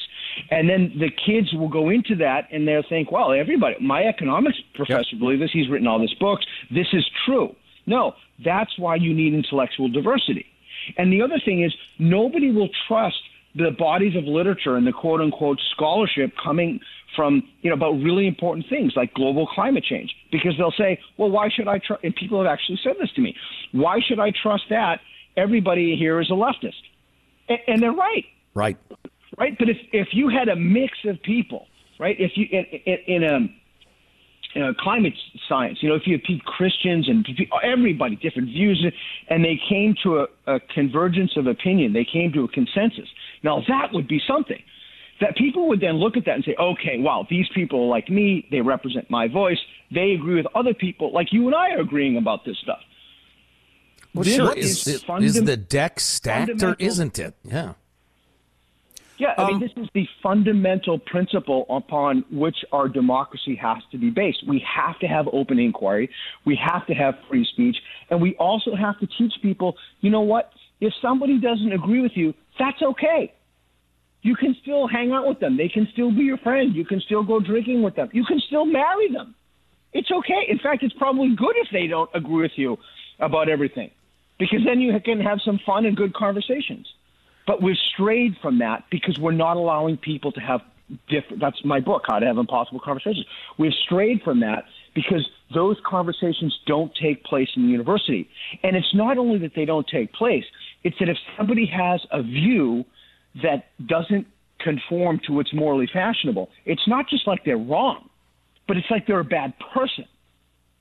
[0.51, 4.57] And then the kids will go into that and they'll think, well, everybody, my economics
[4.73, 5.19] professor yep.
[5.19, 5.51] believes this.
[5.51, 6.45] He's written all these books.
[6.71, 7.55] This is true.
[7.85, 10.45] No, that's why you need intellectual diversity.
[10.97, 13.17] And the other thing is, nobody will trust
[13.55, 16.79] the bodies of literature and the quote unquote scholarship coming
[17.15, 21.29] from, you know, about really important things like global climate change because they'll say, well,
[21.29, 22.03] why should I trust?
[22.03, 23.35] And people have actually said this to me.
[23.71, 24.99] Why should I trust that?
[25.35, 26.81] Everybody here is a leftist.
[27.47, 28.25] And, and they're right.
[28.53, 28.77] Right.
[29.37, 29.57] Right.
[29.57, 31.67] But if, if you had a mix of people,
[31.99, 33.37] right, if you, in, in, in a,
[34.55, 35.13] uh, climate
[35.47, 35.77] science.
[35.81, 37.23] You know, if you have Christians and
[37.63, 38.83] everybody, different views,
[39.29, 43.07] and they came to a, a convergence of opinion, they came to a consensus.
[43.43, 44.61] Now that would be something
[45.21, 48.09] that people would then look at that and say, okay, wow, these people are like
[48.09, 49.57] me, they represent my voice,
[49.93, 52.79] they agree with other people like you and I are agreeing about this stuff.
[54.13, 54.57] Well, this sure.
[54.57, 57.35] Is, is, is the deck stacked or isn't it?
[57.43, 57.73] Yeah.
[59.19, 63.97] Yeah, I um, mean, this is the fundamental principle upon which our democracy has to
[63.97, 64.47] be based.
[64.47, 66.09] We have to have open inquiry.
[66.45, 67.75] We have to have free speech.
[68.09, 70.51] And we also have to teach people, you know what?
[70.79, 73.33] If somebody doesn't agree with you, that's okay.
[74.21, 75.57] You can still hang out with them.
[75.57, 76.73] They can still be your friend.
[76.73, 78.09] You can still go drinking with them.
[78.13, 79.35] You can still marry them.
[79.91, 80.45] It's okay.
[80.47, 82.77] In fact, it's probably good if they don't agree with you
[83.19, 83.91] about everything
[84.37, 86.87] because then you can have some fun and good conversations.
[87.49, 90.61] But we've strayed from that because we're not allowing people to have
[91.07, 91.41] different.
[91.41, 93.25] That's my book, How to Have Impossible Conversations.
[93.57, 98.29] We've strayed from that because those conversations don't take place in the university.
[98.61, 100.43] And it's not only that they don't take place,
[100.83, 102.85] it's that if somebody has a view
[103.41, 104.27] that doesn't
[104.59, 108.11] conform to what's morally fashionable, it's not just like they're wrong,
[108.67, 110.05] but it's like they're a bad person.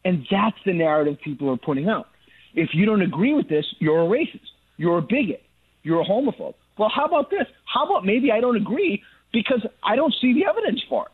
[0.05, 2.09] And that's the narrative people are putting out.
[2.53, 5.43] If you don't agree with this, you're a racist, you're a bigot,
[5.89, 6.55] you're a homophobe.
[6.77, 7.47] Well, how about this?
[7.65, 11.13] How about maybe I don't agree because I don't see the evidence for it?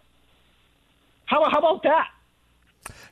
[1.26, 2.08] How, how about that?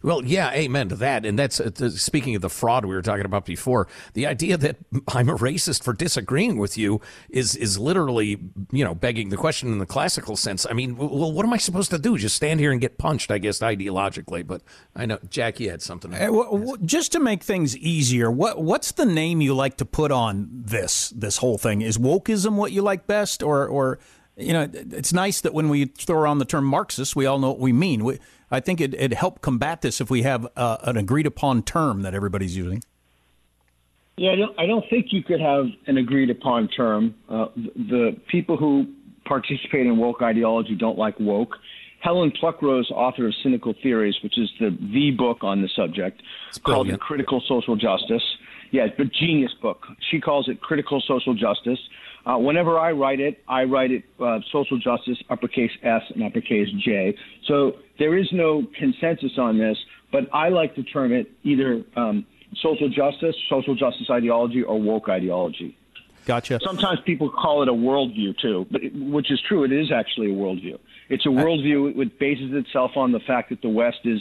[0.02, 1.24] Well, yeah, amen to that.
[1.24, 3.88] And that's uh, speaking of the fraud we were talking about before.
[4.14, 4.76] The idea that
[5.08, 8.38] I'm a racist for disagreeing with you is is literally,
[8.70, 10.66] you know, begging the question in the classical sense.
[10.68, 12.18] I mean, well, what am I supposed to do?
[12.18, 13.30] Just stand here and get punched?
[13.30, 14.46] I guess ideologically.
[14.46, 14.62] But
[14.94, 16.12] I know Jackie had something.
[16.12, 20.10] Uh, well, just to make things easier, what what's the name you like to put
[20.12, 21.82] on this this whole thing?
[21.82, 23.98] Is wokeism what you like best, or or
[24.36, 27.50] you know, it's nice that when we throw around the term Marxist, we all know
[27.50, 28.04] what we mean.
[28.04, 28.18] We,
[28.52, 32.02] I think it, would help combat this if we have uh, an agreed upon term
[32.02, 32.82] that everybody's using.
[34.18, 37.14] Yeah, I don't, I don't think you could have an agreed upon term.
[37.30, 38.86] Uh, the people who
[39.24, 41.56] participate in woke ideology don't like woke.
[42.00, 46.20] Helen Pluckrose, author of Cynical Theories, which is the the book on the subject,
[46.64, 48.22] called it Critical Social Justice.
[48.70, 49.86] Yeah, but genius book.
[50.10, 51.78] She calls it Critical Social Justice.
[52.24, 56.68] Uh, whenever I write it, I write it uh, social justice, uppercase S and uppercase
[56.84, 57.16] J.
[57.46, 59.76] So there is no consensus on this,
[60.12, 62.24] but I like to term it either um,
[62.60, 65.76] social justice, social justice ideology, or woke ideology.
[66.24, 66.60] Gotcha.
[66.62, 69.64] Sometimes people call it a worldview too, but it, which is true.
[69.64, 70.78] It is actually a worldview.
[71.08, 72.00] It's a worldview.
[72.00, 74.20] It bases itself on the fact that the West is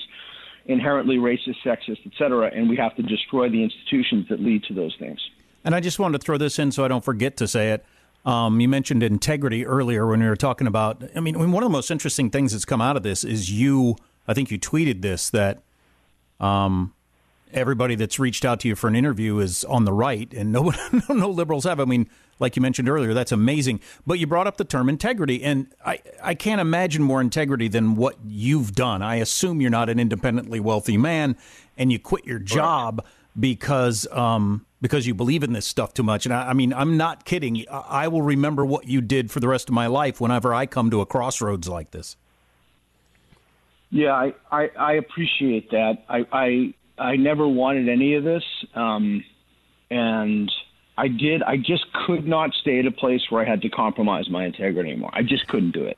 [0.66, 4.74] inherently racist, sexist, et cetera, and we have to destroy the institutions that lead to
[4.74, 5.20] those things.
[5.64, 7.86] And I just wanted to throw this in so I don't forget to say it.
[8.26, 11.04] Um, you mentioned integrity earlier when we were talking about.
[11.16, 13.96] I mean, one of the most interesting things that's come out of this is you.
[14.28, 15.64] I think you tweeted this that
[16.40, 16.94] um,
[17.54, 20.72] everybody that's reached out to you for an interview is on the right, and no
[21.10, 21.80] no liberals have.
[21.80, 23.80] I mean, like you mentioned earlier, that's amazing.
[24.06, 27.96] But you brought up the term integrity, and I I can't imagine more integrity than
[27.96, 29.02] what you've done.
[29.02, 31.38] I assume you're not an independently wealthy man,
[31.78, 33.04] and you quit your job
[33.40, 36.26] because um, because you believe in this stuff too much.
[36.26, 37.64] And I, I, mean, I'm not kidding.
[37.70, 40.90] I will remember what you did for the rest of my life whenever I come
[40.92, 42.18] to a crossroads like this.
[43.92, 46.04] Yeah, I, I, I appreciate that.
[46.10, 48.44] I, I, I never wanted any of this.
[48.74, 49.24] Um,
[49.92, 50.52] and
[50.98, 51.44] I did.
[51.44, 54.92] I just could not stay at a place where I had to compromise my integrity
[54.92, 55.12] anymore.
[55.14, 55.98] I just couldn't do it.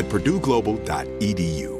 [0.00, 1.79] at purdueglobal.edu.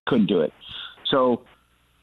[0.07, 0.53] couldn't do it.
[1.09, 1.43] So,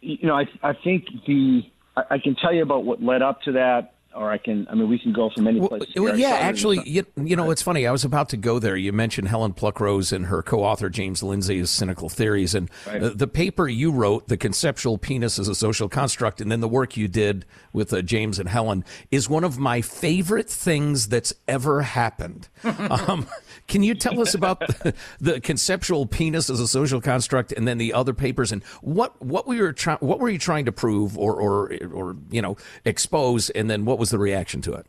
[0.00, 1.62] you know, I I think the
[1.96, 3.94] I, I can tell you about what led up to that.
[4.18, 4.66] Or I can.
[4.68, 5.84] I mean, we can go from any place.
[5.94, 7.86] Well, yeah, actually, you, you, know, it's funny.
[7.86, 8.76] I was about to go there.
[8.76, 13.00] You mentioned Helen Pluckrose and her co-author James Lindsay's cynical theories, and right.
[13.00, 16.68] the, the, paper you wrote, "The Conceptual Penis as a Social Construct," and then the
[16.68, 21.32] work you did with uh, James and Helen is one of my favorite things that's
[21.46, 22.48] ever happened.
[22.64, 23.28] um,
[23.68, 27.78] can you tell us about the, the, conceptual penis as a social construct, and then
[27.78, 31.16] the other papers, and what what we were trying, what were you trying to prove,
[31.16, 34.86] or or or you know expose, and then what was the reaction to it?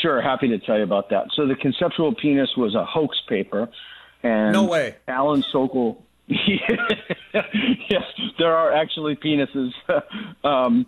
[0.00, 1.28] Sure, happy to tell you about that.
[1.34, 3.68] So the conceptual penis was a hoax paper,
[4.22, 4.96] and no way.
[5.08, 5.98] Alan Sokal.
[6.28, 8.02] yes,
[8.38, 9.72] there are actually penises.
[10.44, 10.86] um,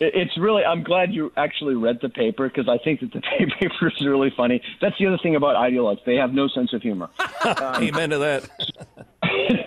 [0.00, 3.20] it's really i'm glad you actually read the paper because i think that the
[3.60, 6.82] paper is really funny that's the other thing about ideologues they have no sense of
[6.82, 7.08] humor
[7.44, 9.63] um, amen to that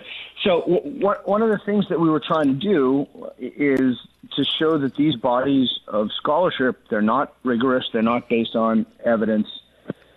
[0.48, 3.06] so w- one of the things that we were trying to do
[3.38, 3.96] is
[4.36, 9.48] to show that these bodies of scholarship they're not rigorous they're not based on evidence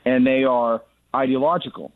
[0.05, 0.81] and they are
[1.15, 1.91] ideological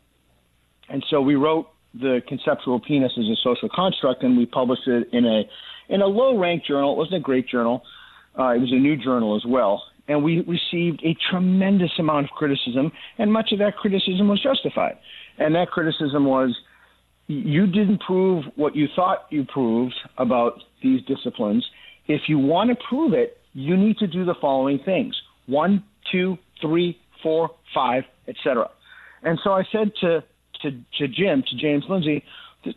[0.88, 5.08] and so we wrote the conceptual penis as a social construct and we published it
[5.12, 5.48] in a
[5.88, 7.82] in a low ranked journal it wasn't a great journal
[8.38, 9.82] uh, it was a new journal as well.
[10.08, 14.98] And we received a tremendous amount of criticism, and much of that criticism was justified.
[15.38, 16.56] And that criticism was
[17.26, 21.66] you didn't prove what you thought you proved about these disciplines.
[22.06, 25.14] If you want to prove it, you need to do the following things
[25.46, 28.68] one, two, three, four, five, etc.
[29.22, 30.22] And so I said to,
[30.62, 32.24] to, to Jim, to James Lindsay,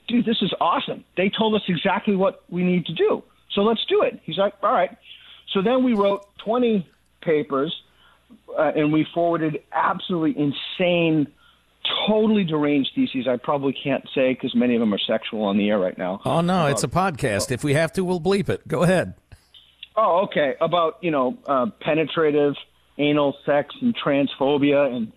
[0.08, 1.04] dude, this is awesome.
[1.18, 3.24] They told us exactly what we need to do.
[3.52, 4.20] So let's do it.
[4.24, 4.96] He's like, all right.
[5.54, 6.88] So then we wrote 20
[7.22, 7.76] papers
[8.58, 11.28] uh, and we forwarded absolutely insane,
[12.08, 13.28] totally deranged theses.
[13.28, 16.22] I probably can't say because many of them are sexual on the air right now.
[16.26, 17.52] Oh, no, it's a podcast.
[17.52, 18.68] If we have to, we'll bleep it.
[18.68, 19.16] Go ahead.
[19.96, 20.56] Oh, okay.
[20.62, 22.56] About, you know, uh, penetrative
[22.98, 25.12] anal sex and transphobia and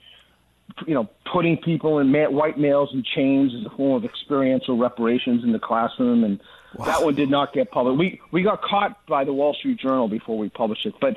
[0.87, 4.79] you know, putting people in ma- white males in chains as a form of experiential
[4.79, 6.41] reparations in the classroom, and
[6.75, 6.87] wow.
[6.87, 7.99] that one did not get published.
[7.99, 11.17] We we got caught by the Wall Street Journal before we published it, but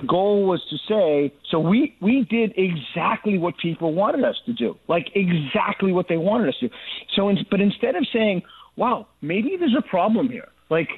[0.00, 4.52] the goal was to say so we we did exactly what people wanted us to
[4.52, 6.70] do, like exactly what they wanted us to.
[7.14, 8.42] So, in, but instead of saying,
[8.76, 10.88] "Wow, maybe there's a problem here," like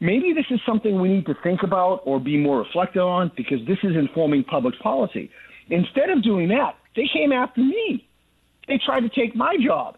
[0.00, 3.64] maybe this is something we need to think about or be more reflective on because
[3.66, 5.30] this is informing public policy.
[5.68, 8.06] Instead of doing that, they came after me.
[8.68, 9.96] They tried to take my job.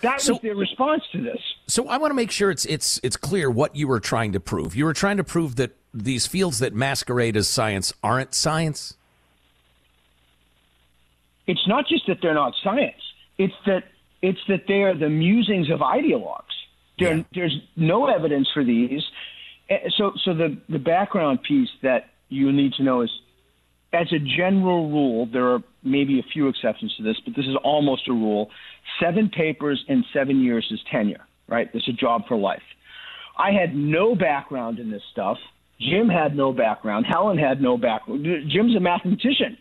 [0.00, 1.40] That so, was their response to this.
[1.66, 4.40] So I want to make sure it's it's it's clear what you were trying to
[4.40, 4.74] prove.
[4.74, 8.96] You were trying to prove that these fields that masquerade as science aren't science.
[11.46, 13.00] It's not just that they're not science.
[13.38, 13.84] It's that
[14.22, 16.42] it's that they are the musings of ideologues.
[16.98, 17.22] Yeah.
[17.34, 19.02] There's no evidence for these.
[19.68, 23.10] Eh, so so the the background piece that you need to know is
[23.94, 27.56] as a general rule, there are maybe a few exceptions to this, but this is
[27.62, 28.50] almost a rule.
[29.00, 31.68] Seven papers in seven years is tenure, right?
[31.72, 32.62] It's a job for life.
[33.36, 35.38] I had no background in this stuff.
[35.80, 37.06] Jim had no background.
[37.08, 38.24] Helen had no background.
[38.48, 39.58] Jim's a mathematician.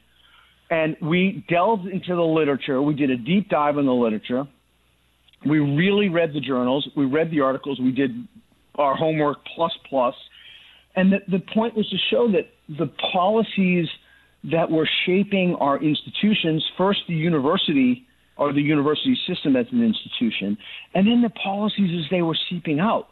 [0.69, 2.81] And we delved into the literature.
[2.81, 4.47] We did a deep dive in the literature.
[5.45, 6.87] We really read the journals.
[6.95, 7.79] We read the articles.
[7.79, 8.11] We did
[8.75, 10.15] our homework plus plus.
[10.95, 13.87] And the, the point was to show that the policies–
[14.51, 18.05] that were shaping our institutions, first the university
[18.37, 20.57] or the university system as an institution,
[20.93, 23.07] and then the policies as they were seeping out.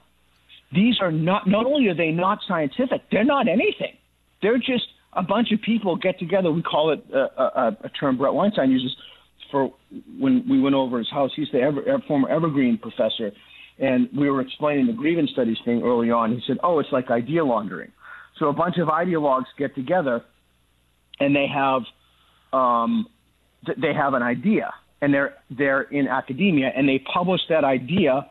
[0.74, 3.98] These are not, not only are they not scientific, they're not anything.
[4.42, 6.52] They're just a bunch of people get together.
[6.52, 8.96] We call it a, a, a term Bret Weinstein uses
[9.52, 9.74] for
[10.18, 11.32] when we went over his house.
[11.36, 13.32] He's the ever, former Evergreen professor,
[13.78, 16.32] and we were explaining the grievance studies thing early on.
[16.32, 17.92] He said, "Oh, it's like idea laundering."
[18.40, 20.24] So a bunch of ideologues get together
[21.22, 21.84] and they have
[22.52, 23.08] um,
[23.66, 28.30] they have an idea, and they're they're in academia, and they publish that idea.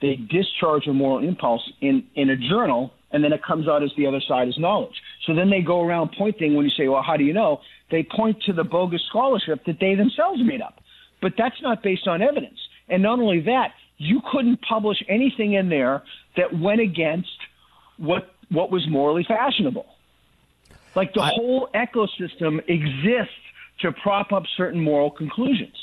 [0.00, 3.90] They discharge a moral impulse in in a journal, and then it comes out as
[3.96, 4.94] the other side is knowledge.
[5.26, 8.02] So then they go around pointing when you say, "Well, how do you know?" They
[8.02, 10.80] point to the bogus scholarship that they themselves made up,
[11.20, 12.58] but that's not based on evidence.
[12.88, 16.02] And not only that, you couldn't publish anything in there
[16.36, 17.38] that went against
[17.96, 19.86] what what was morally fashionable.
[20.94, 23.34] Like the I, whole ecosystem exists
[23.80, 25.76] to prop up certain moral conclusions.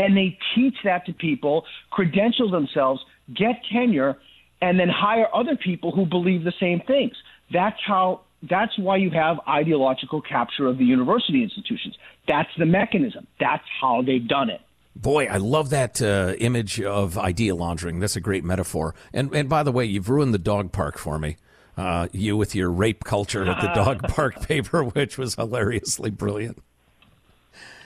[0.00, 3.02] And they teach that to people, credential themselves,
[3.34, 4.16] get tenure,
[4.62, 7.12] and then hire other people who believe the same things.
[7.52, 11.98] That's how that's why you have ideological capture of the university institutions.
[12.26, 13.26] That's the mechanism.
[13.38, 14.62] That's how they've done it.
[14.96, 18.00] Boy, I love that uh, image of idea laundering.
[18.00, 18.94] That's a great metaphor.
[19.12, 21.36] And and by the way, you've ruined the dog park for me.
[21.76, 26.62] Uh, you with your rape culture at the dog park paper, which was hilariously brilliant.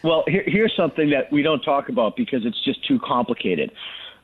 [0.05, 3.73] Well, here, here's something that we don't talk about because it's just too complicated.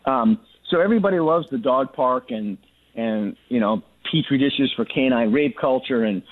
[0.04, 2.58] Um, so everybody loves the dog park and
[2.94, 6.22] and you know petri dishes for canine rape culture and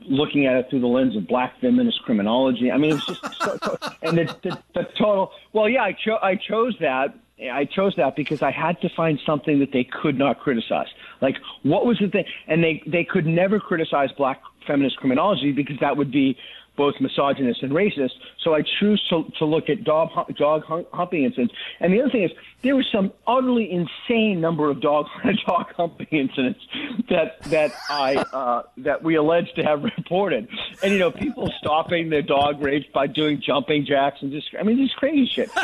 [0.00, 2.70] looking at it through the lens of black feminist criminology.
[2.70, 3.58] I mean, it's just so,
[4.02, 5.30] and the, the, the total.
[5.52, 7.14] Well, yeah, I chose I chose that.
[7.40, 10.88] I chose that because I had to find something that they could not criticize.
[11.20, 12.24] Like, what was the thing?
[12.48, 16.36] And they they could never criticize black feminist criminology because that would be
[16.76, 18.12] both misogynist and racist.
[18.42, 21.54] So I choose to, to look at dog, dog humping incidents.
[21.80, 22.30] And the other thing is,
[22.62, 25.06] there was some utterly insane number of dog
[25.46, 26.60] dog humping incidents
[27.08, 30.48] that that I uh, that we alleged to have reported.
[30.82, 34.62] And you know, people stopping their dog rapes by doing jumping jacks and just I
[34.62, 35.50] mean, just crazy shit.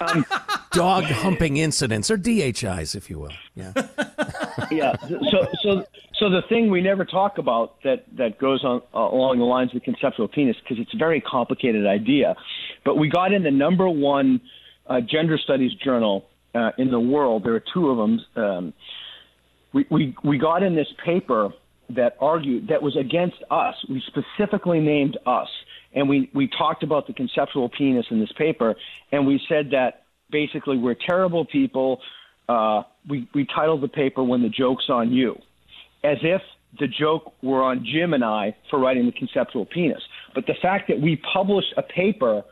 [0.00, 0.24] Um,
[0.72, 3.32] dog humping incidents or DHIs, if you will.
[3.60, 3.72] Yeah.
[4.70, 4.92] yeah.
[5.08, 5.84] So so
[6.14, 9.70] so the thing we never talk about that that goes on uh, along the lines
[9.74, 12.34] of the conceptual penis because it's a very complicated idea,
[12.84, 14.40] but we got in the number one
[14.88, 17.44] uh, gender studies journal uh, in the world.
[17.44, 18.20] There are two of them.
[18.36, 18.74] Um,
[19.72, 21.50] we, we we got in this paper
[21.90, 23.74] that argued that was against us.
[23.88, 25.48] We specifically named us,
[25.94, 28.74] and we we talked about the conceptual penis in this paper,
[29.12, 32.00] and we said that basically we're terrible people.
[32.50, 35.36] Uh, we we titled the paper "When the Joke's on You."
[36.02, 36.40] as if
[36.78, 40.02] the joke were on Jim and I for writing the conceptual penis.
[40.34, 42.42] But the fact that we published a paper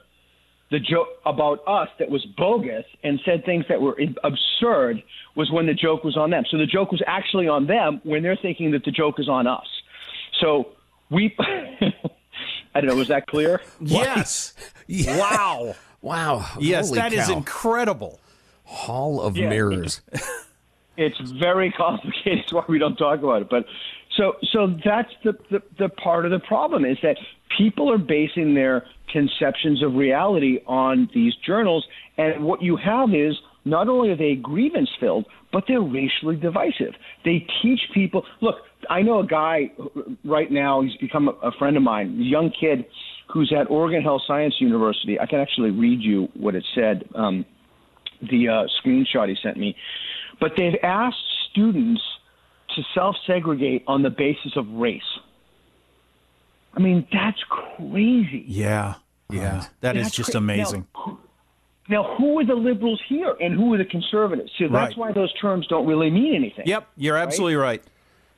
[0.70, 5.02] the joke about us that was bogus and said things that were absurd
[5.34, 6.44] was when the joke was on them.
[6.50, 9.46] So the joke was actually on them when they're thinking that the joke is on
[9.46, 9.66] us.
[10.40, 10.68] So
[11.10, 13.62] we I don't know, was that clear?
[13.80, 14.52] Yes.
[14.88, 15.74] Wow.
[16.02, 16.46] Wow.
[16.60, 17.22] Yes, Holy that cow.
[17.22, 18.20] is incredible.
[18.68, 19.48] Hall of Yeah.
[19.48, 20.02] Mirrors.
[20.98, 22.40] it's very complicated.
[22.40, 23.48] That's why we don't talk about it.
[23.50, 23.64] But
[24.16, 27.16] so so that's the, the the part of the problem is that
[27.56, 31.86] people are basing their conceptions of reality on these journals,
[32.18, 36.94] and what you have is not only are they grievance filled, but they're racially divisive.
[37.24, 38.24] They teach people.
[38.42, 38.56] Look,
[38.90, 39.70] I know a guy
[40.24, 40.82] right now.
[40.82, 42.84] He's become a, a friend of mine, a young kid
[43.32, 45.18] who's at Oregon Health Science University.
[45.18, 47.08] I can actually read you what it said.
[47.14, 47.46] Um,
[48.22, 49.76] the uh, screenshot he sent me.
[50.40, 51.16] But they've asked
[51.50, 52.02] students
[52.76, 55.02] to self segregate on the basis of race.
[56.74, 58.44] I mean, that's crazy.
[58.46, 58.94] Yeah.
[59.30, 59.64] Yeah.
[59.80, 60.86] That is That's just cra- amazing.
[60.94, 61.18] Now, who-
[61.90, 64.52] now, who are the liberals here and who are the conservatives?
[64.58, 65.08] So that's Right.
[65.08, 66.66] why those terms don't really mean anything.
[66.66, 67.82] Yep, you're absolutely right.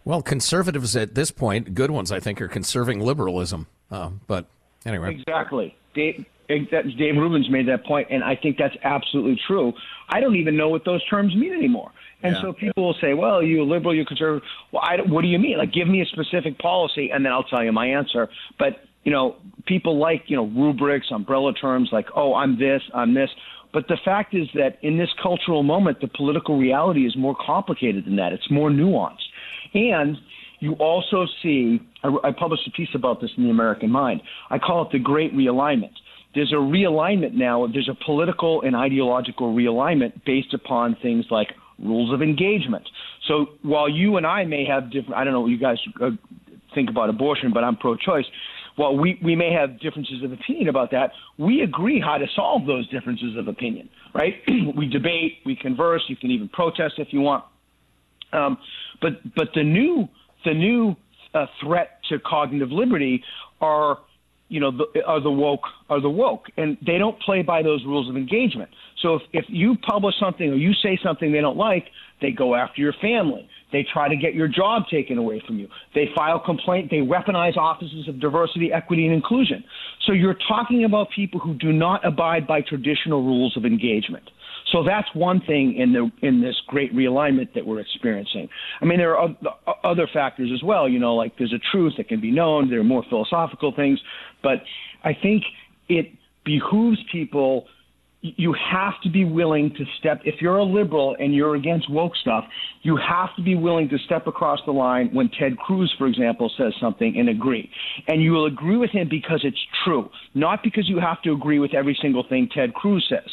[0.04, 3.66] Well, conservatives at this point, good ones, I think, are conserving liberalism.
[3.90, 4.46] Uh, but
[4.86, 5.10] anyway.
[5.12, 5.74] Exactly.
[5.94, 6.24] Dave,
[6.70, 9.72] that, Dave Rubin's made that point, and I think that's absolutely true.
[10.08, 11.90] I don't even know what those terms mean anymore.
[12.22, 12.42] And Yeah.
[12.42, 14.46] so people will say, well, you a liberal, you conservative.
[14.72, 15.56] Well, I, what do you mean?
[15.58, 18.28] Like, give me a specific policy, and then I'll tell you my answer.
[18.58, 19.36] But, you know,
[19.66, 23.30] people like, you know, rubrics, umbrella terms like, oh, I'm this, I'm this.
[23.72, 28.04] But the fact is that in this cultural moment, the political reality is more complicated
[28.04, 28.32] than that.
[28.32, 29.28] It's more nuanced.
[29.74, 30.18] And
[30.58, 34.20] you also see, I, I published a piece about this in the American Mind.
[34.50, 35.92] I call it the Great Realignment.
[36.34, 37.66] There's a realignment now.
[37.66, 42.88] There's a political and ideological realignment based upon things like rules of engagement.
[43.26, 46.10] So while you and I may have different, I don't know what you guys uh,
[46.74, 48.26] think about abortion, but I'm pro-choice.
[48.76, 52.66] While we, we may have differences of opinion about that, we agree how to solve
[52.66, 54.34] those differences of opinion, right?
[54.76, 57.44] we debate, we converse, you can even protest if you want.
[58.32, 58.58] Um,
[59.02, 60.08] but but the new
[60.44, 60.94] the new
[61.34, 63.24] uh, threat to cognitive liberty
[63.60, 63.98] are
[64.50, 67.82] you know the, are the woke are the woke, and they don't play by those
[67.86, 68.70] rules of engagement.
[69.00, 71.86] So if if you publish something or you say something they don't like,
[72.20, 73.48] they go after your family.
[73.72, 75.68] They try to get your job taken away from you.
[75.94, 76.90] They file complaint.
[76.90, 79.62] They weaponize offices of diversity, equity, and inclusion.
[80.06, 84.24] So you're talking about people who do not abide by traditional rules of engagement.
[84.72, 88.48] So that's one thing in the in this great realignment that we're experiencing.
[88.80, 89.34] I mean, there are
[89.82, 90.88] other factors as well.
[90.88, 92.70] You know, like there's a truth that can be known.
[92.70, 93.98] There are more philosophical things,
[94.42, 94.62] but
[95.04, 95.42] I think
[95.88, 96.06] it
[96.44, 97.66] behooves people.
[98.22, 100.20] You have to be willing to step.
[100.24, 102.44] If you're a liberal and you're against woke stuff,
[102.82, 106.50] you have to be willing to step across the line when Ted Cruz, for example,
[106.58, 107.70] says something and agree.
[108.08, 111.60] And you will agree with him because it's true, not because you have to agree
[111.60, 113.30] with every single thing Ted Cruz says.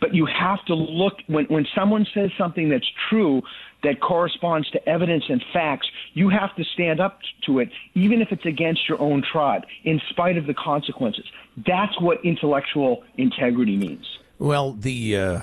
[0.00, 3.42] But you have to look when when someone says something that's true
[3.82, 8.28] that corresponds to evidence and facts, you have to stand up to it, even if
[8.32, 11.24] it's against your own tribe, in spite of the consequences.
[11.66, 14.06] That's what intellectual integrity means.
[14.38, 15.40] Well, the uh,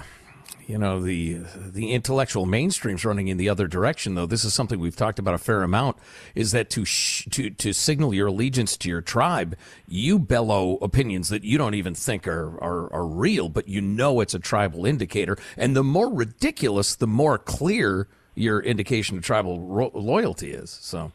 [0.68, 4.26] you know the the intellectual mainstream's running in the other direction though.
[4.26, 5.98] This is something we've talked about a fair amount
[6.34, 9.56] is that to sh- to to signal your allegiance to your tribe
[9.88, 14.20] you bellow opinions that you don't even think are, are are real but you know
[14.22, 15.38] it's a tribal indicator.
[15.58, 21.12] And the more ridiculous the more clear your indication of tribal ro- loyalty is so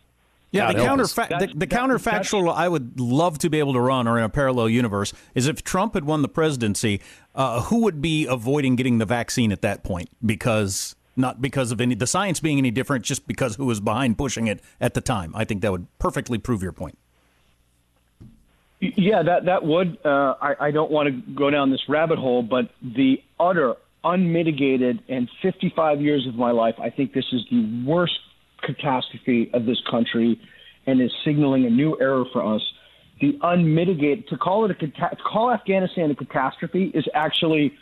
[0.53, 3.73] yeah, God the, counterfa- That- the, the that- counterfactual I would love to be able
[3.75, 7.01] to run, or in a parallel universe, is if Trump had won the presidency,
[7.35, 10.09] uh, who would be avoiding getting the vaccine at that point?
[10.25, 14.17] Because not because of any the science being any different, just because who was behind
[14.19, 15.33] pushing it at the time.
[15.37, 16.97] I think that would perfectly prove your point.
[18.81, 19.99] Yeah, that that would.
[20.05, 25.03] Uh, I, I don't want to go down this rabbit hole, but the utter, unmitigated,
[25.09, 28.19] and 55 years of my life, I think this is the worst
[28.63, 30.41] catastrophe of this country,
[30.87, 32.63] and is signaling a new era for us.
[33.21, 37.73] The unmitigated to call it a to call Afghanistan a catastrophe is actually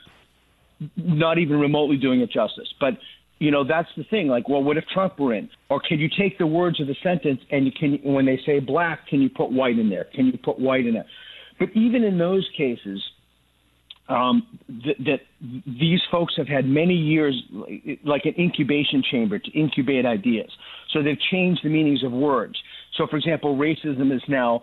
[0.97, 2.72] not even remotely doing it justice.
[2.81, 2.95] But
[3.39, 4.29] you know that's the thing.
[4.29, 5.49] Like, well, what if Trump were in?
[5.68, 8.59] Or can you take the words of the sentence and you can when they say
[8.59, 10.05] black, can you put white in there?
[10.12, 11.07] Can you put white in it?
[11.59, 13.03] But even in those cases,
[14.09, 15.20] um, that, that
[15.66, 17.43] these folks have had many years,
[18.05, 20.51] like an incubation chamber, to incubate ideas.
[20.93, 22.55] So they've changed the meanings of words.
[22.97, 24.62] So, for example, racism is now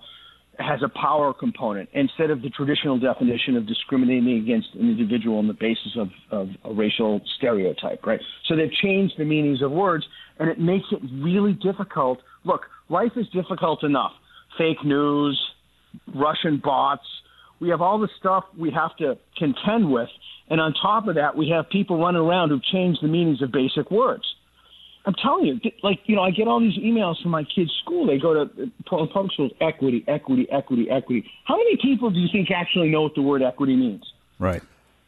[0.59, 5.47] has a power component instead of the traditional definition of discriminating against an individual on
[5.47, 8.19] the basis of, of a racial stereotype, right?
[8.47, 10.05] So they've changed the meanings of words,
[10.39, 12.19] and it makes it really difficult.
[12.43, 14.11] Look, life is difficult enough.
[14.57, 15.39] Fake news,
[16.13, 17.03] Russian bots.
[17.59, 20.09] We have all the stuff we have to contend with,
[20.49, 23.51] and on top of that, we have people running around who've changed the meanings of
[23.51, 24.23] basic words.
[25.05, 28.07] I'm telling you, like you know, I get all these emails from my kids' school.
[28.07, 31.31] They go to uh, Portland public schools, equity, equity, equity, equity.
[31.45, 34.03] How many people do you think actually know what the word equity means?
[34.39, 34.61] Right.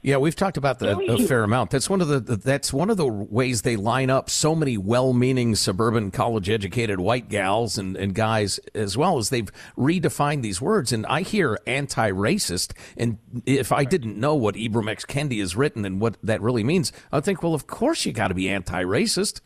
[0.03, 1.71] Yeah, we've talked about that a fair amount.
[1.71, 5.55] That's one of the that's one of the ways they line up so many well-meaning
[5.55, 10.93] suburban college-educated white gals and, and guys as well as they've redefined these words.
[10.93, 15.83] And I hear anti-racist, and if I didn't know what Ibram X Kendi has written
[15.83, 19.41] and what that really means, I'd think, well, of course you got to be anti-racist,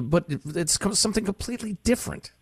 [0.00, 2.32] but it's something completely different.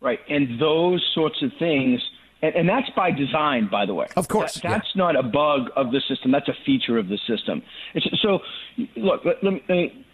[0.00, 0.20] Right.
[0.28, 2.00] And those sorts of things,
[2.42, 4.06] and, and that's by design, by the way.
[4.16, 6.32] Of course, That- that's not a bug of the system.
[6.32, 7.62] That's a feature of the system.
[7.94, 8.40] It's, so,
[8.96, 10.04] look, let, let me.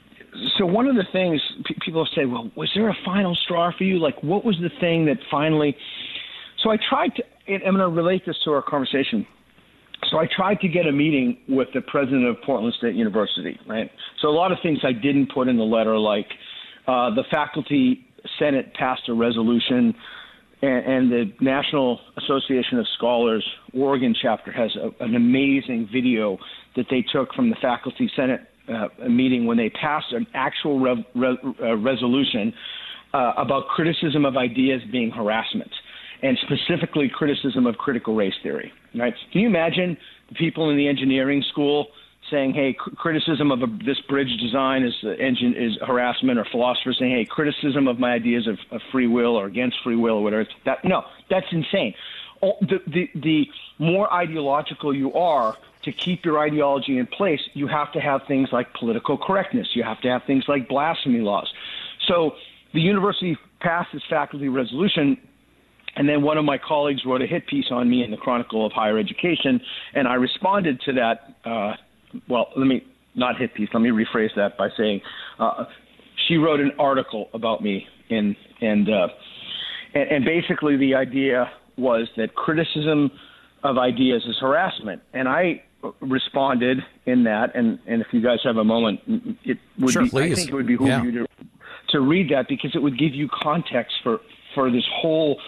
[0.58, 3.84] So one of the things pe- people say, well, was there a final straw for
[3.84, 3.98] you?
[3.98, 5.76] Like, what was the thing that finally?
[6.62, 7.22] So I tried to.
[7.46, 9.26] and I'm going to relate this to our conversation.
[10.10, 13.90] So I tried to get a meeting with the president of Portland State University, right?
[14.20, 16.28] So a lot of things I didn't put in the letter, like
[16.86, 18.06] uh, the faculty
[18.38, 19.94] senate passed a resolution,
[20.62, 23.44] and, and the National Association of Scholars
[23.74, 26.38] Oregon chapter has a, an amazing video
[26.76, 30.98] that they took from the faculty senate uh, meeting when they passed an actual rev,
[31.14, 32.52] re, uh, resolution
[33.12, 35.70] uh, about criticism of ideas being harassment
[36.22, 38.72] and specifically criticism of critical race theory.
[38.96, 39.14] Right?
[39.32, 39.96] Can you imagine
[40.28, 41.88] the people in the engineering school
[42.30, 46.98] saying, "Hey, criticism of a, this bridge design is uh, engine is harassment," or philosophers
[46.98, 50.22] saying, "Hey, criticism of my ideas of, of free will or against free will or
[50.22, 51.94] whatever." That no, that's insane.
[52.42, 57.92] The, the the more ideological you are, to keep your ideology in place, you have
[57.92, 59.68] to have things like political correctness.
[59.74, 61.52] You have to have things like blasphemy laws.
[62.06, 62.34] So
[62.74, 65.16] the university passed this faculty resolution
[65.96, 68.64] and then one of my colleagues wrote a hit piece on me in the Chronicle
[68.64, 69.60] of Higher Education,
[69.94, 71.34] and I responded to that.
[71.44, 71.74] Uh,
[72.28, 72.84] well, let me
[73.14, 73.68] not hit piece.
[73.72, 75.00] Let me rephrase that by saying
[75.38, 75.64] uh,
[76.28, 79.08] she wrote an article about me, in and, uh,
[79.94, 83.10] and and basically the idea was that criticism
[83.64, 85.62] of ideas is harassment, and I
[86.00, 87.54] responded in that.
[87.54, 89.00] And and if you guys have a moment,
[89.44, 90.08] it would Sure, be.
[90.18, 91.02] I think it would behoove Yeah.
[91.02, 91.26] you to
[91.90, 94.20] to read that because it would give you context for
[94.54, 95.40] for this whole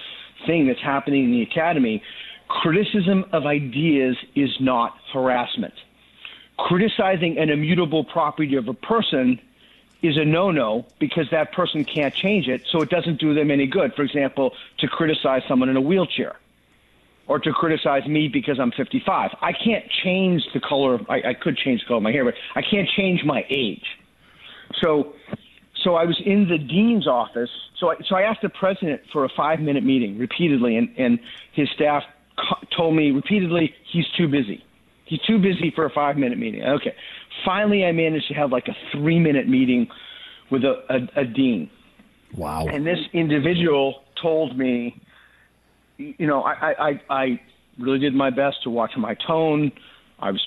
[0.46, 2.02] thing that's happening in the academy.
[2.48, 5.74] Criticism of ideas is not harassment.
[6.58, 9.40] Criticizing an immutable property of a person
[10.02, 13.66] is a no-no because that person can't change it, so it doesn't do them any
[13.66, 13.94] good.
[13.94, 16.36] For example, to criticize someone in a wheelchair
[17.26, 19.30] or to criticize me because I'm 55.
[19.40, 22.24] I can't change the color of I, I could change the color of my hair,
[22.24, 23.84] but I can't change my age.
[24.80, 25.14] So
[25.84, 27.50] so I was in the dean's office.
[27.78, 31.18] So I, so I asked the president for a five minute meeting repeatedly, and, and
[31.52, 32.02] his staff
[32.36, 34.64] co- told me repeatedly he's too busy.
[35.04, 36.62] He's too busy for a five minute meeting.
[36.62, 36.94] Okay.
[37.44, 39.88] Finally, I managed to have like a three minute meeting
[40.50, 41.70] with a, a, a dean.
[42.36, 42.66] Wow.
[42.66, 45.00] And this individual told me,
[45.96, 47.40] you know, I, I, I I
[47.78, 49.72] really did my best to watch my tone.
[50.18, 50.46] I was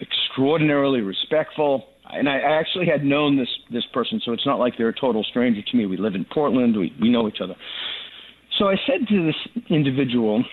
[0.00, 1.86] extraordinarily respectful.
[2.12, 5.24] And I actually had known this this person, so it's not like they're a total
[5.24, 5.86] stranger to me.
[5.86, 6.76] We live in Portland.
[6.76, 7.56] We we know each other.
[8.58, 10.44] So I said to this individual,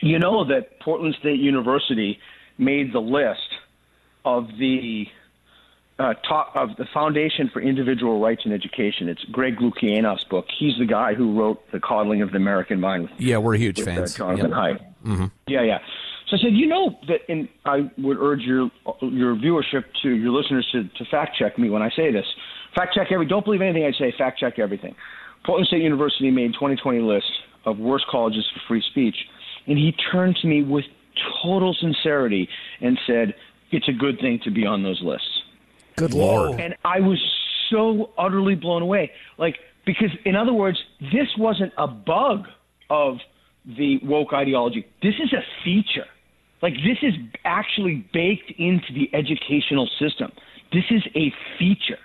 [0.00, 2.18] you know that Portland State University
[2.56, 3.48] made the list
[4.24, 5.06] of the
[5.98, 9.08] uh, top of the Foundation for Individual Rights in Education.
[9.08, 10.46] It's Greg Lukianoff's book.
[10.56, 13.02] He's the guy who wrote The Coddling of the American Mind.
[13.04, 14.14] With, yeah, we're huge with, fans.
[14.14, 14.58] Uh, Jonathan yep.
[14.58, 14.80] Haidt.
[15.04, 15.26] Mm-hmm.
[15.48, 15.78] Yeah, yeah.
[16.30, 18.70] So I said, you know that, and I would urge your
[19.00, 22.26] your viewership to your listeners to, to fact check me when I say this.
[22.74, 23.26] Fact check every.
[23.26, 24.12] Don't believe anything I say.
[24.16, 24.94] Fact check everything.
[25.46, 27.24] Portland State University made 2020 list
[27.64, 29.16] of worst colleges for free speech,
[29.66, 30.84] and he turned to me with
[31.42, 32.46] total sincerity
[32.80, 33.34] and said,
[33.70, 35.44] "It's a good thing to be on those lists."
[35.96, 36.60] Good lord!
[36.60, 37.18] And I was
[37.70, 42.46] so utterly blown away, like because in other words, this wasn't a bug
[42.90, 43.16] of
[43.64, 44.86] the woke ideology.
[45.02, 46.06] This is a feature.
[46.62, 50.32] Like this is actually baked into the educational system.
[50.72, 51.98] This is a feature.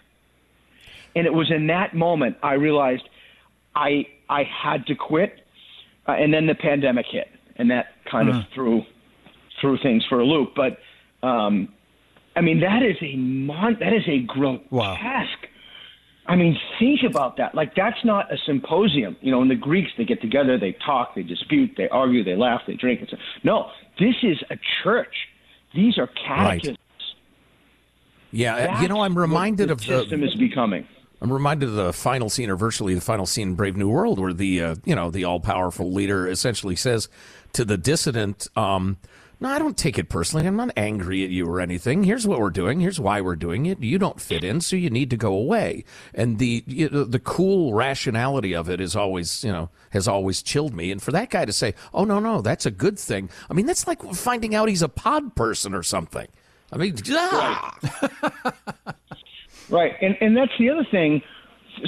[1.15, 3.03] And it was in that moment I realized
[3.75, 5.45] I I had to quit,
[6.07, 8.37] uh, and then the pandemic hit, and that kind Hmm.
[8.37, 8.85] of threw
[9.59, 10.53] threw things for a loop.
[10.55, 10.79] But
[11.27, 11.69] um,
[12.35, 15.47] I mean, that is a mon- that is a grotesque.
[16.25, 17.53] I mean, think about that.
[17.53, 19.17] Like that's not a symposium.
[19.21, 22.35] You know, in the Greeks, they get together, they talk, they dispute, they argue, they
[22.35, 23.01] laugh, they drink.
[23.01, 23.69] And so, no,
[23.99, 25.15] this is a church.
[25.73, 26.77] These are catechisms.
[28.31, 30.87] Yeah, That's you know, I'm reminded the of the system is becoming.
[31.21, 34.19] I'm reminded of the final scene, or virtually the final scene in Brave New World,
[34.19, 37.07] where the uh, you know the all powerful leader essentially says
[37.53, 38.97] to the dissident, um,
[39.43, 40.47] "No, I don't take it personally.
[40.47, 42.03] I'm not angry at you or anything.
[42.03, 42.79] Here's what we're doing.
[42.79, 43.83] Here's why we're doing it.
[43.83, 45.83] You don't fit in, so you need to go away."
[46.13, 50.41] And the you know, the cool rationality of it is always you know has always
[50.41, 50.91] chilled me.
[50.91, 53.65] And for that guy to say, "Oh no, no, that's a good thing," I mean
[53.65, 56.27] that's like finding out he's a pod person or something.
[56.71, 57.77] I mean, ah!
[59.69, 61.21] Right, and and that's the other thing.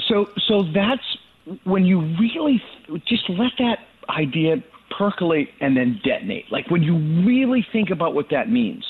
[0.08, 1.16] So so that's
[1.64, 2.62] when you really
[3.06, 3.78] just let that
[4.08, 4.62] idea
[4.96, 6.44] percolate and then detonate.
[6.50, 8.84] Like when you really think about what that means.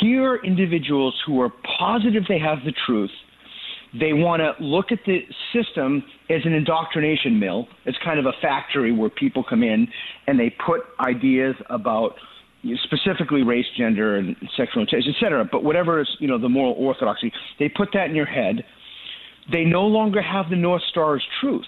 [0.00, 3.10] Here are individuals who are positive they have the truth.
[3.98, 5.20] They want to look at the
[5.52, 7.68] system as an indoctrination mill.
[7.86, 9.86] It's kind of a factory where people come in
[10.26, 12.16] and they put ideas about
[12.84, 15.48] specifically race, gender, and sexual orientation, et cetera.
[15.50, 18.64] But whatever is, you know, the moral orthodoxy, they put that in your head.
[19.50, 21.66] They no longer have the North Star as truth.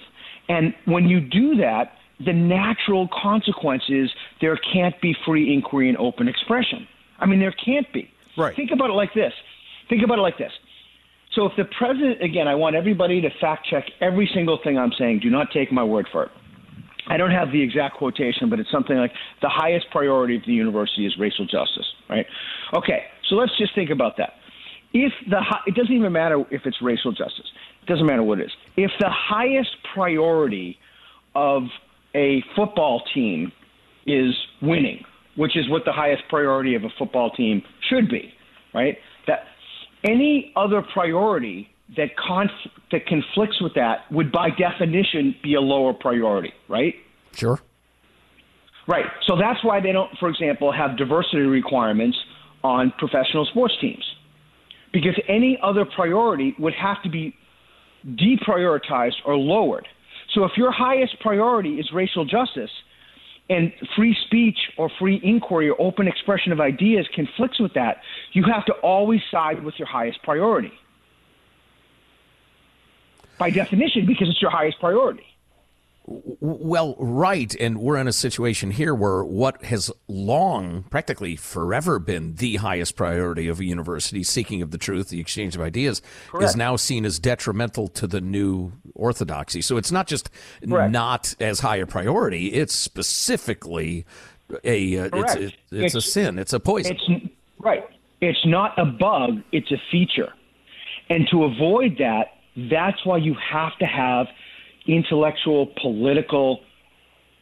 [0.48, 1.92] And when you do that,
[2.24, 4.10] the natural consequence is
[4.40, 6.86] there can't be free inquiry and open expression.
[7.18, 8.10] I mean, there can't be.
[8.36, 8.54] Right.
[8.54, 9.32] Think about it like this.
[9.88, 10.52] Think about it like this.
[11.34, 14.92] So if the president, again, I want everybody to fact check every single thing I'm
[14.98, 15.20] saying.
[15.20, 16.30] Do not take my word for it.
[17.08, 19.12] I don't have the exact quotation, but it's something like
[19.42, 22.26] the highest priority of the university is racial justice, right?
[22.74, 24.34] Okay, so let's just think about that.
[24.92, 27.46] If the it doesn't even matter if it's racial justice.
[27.82, 28.52] It doesn't matter what it is.
[28.76, 30.78] If the highest priority
[31.34, 31.64] of
[32.14, 33.52] a football team
[34.06, 35.04] is winning,
[35.36, 38.32] which is what the highest priority of a football team should be,
[38.74, 38.96] right?
[39.26, 39.44] That
[40.04, 45.92] any other priority that conf- that conflicts with that would by definition be a lower
[45.92, 46.94] priority, right?
[47.34, 47.58] Sure.
[48.86, 49.06] Right.
[49.26, 52.18] So that's why they don't, for example, have diversity requirements
[52.64, 54.04] on professional sports teams.
[54.92, 57.34] Because any other priority would have to be
[58.04, 59.86] deprioritized or lowered.
[60.34, 62.70] So if your highest priority is racial justice
[63.48, 67.98] and free speech or free inquiry or open expression of ideas conflicts with that,
[68.32, 70.72] you have to always side with your highest priority.
[73.38, 75.24] By definition, because it's your highest priority.
[76.10, 77.54] Well, right.
[77.60, 82.96] And we're in a situation here where what has long, practically forever been the highest
[82.96, 86.50] priority of a university, seeking of the truth, the exchange of ideas, Correct.
[86.50, 89.62] is now seen as detrimental to the new orthodoxy.
[89.62, 90.30] So it's not just
[90.66, 90.90] Correct.
[90.90, 94.04] not as high a priority, it's specifically
[94.64, 95.36] a, uh, it's, Correct.
[95.36, 96.96] it, it's, a sin, it's a poison.
[96.96, 97.84] It's right.
[98.20, 100.32] It's not a bug, it's a feature.
[101.08, 102.26] And to avoid that,
[102.68, 104.26] that's why you have to have
[104.90, 106.60] intellectual, political,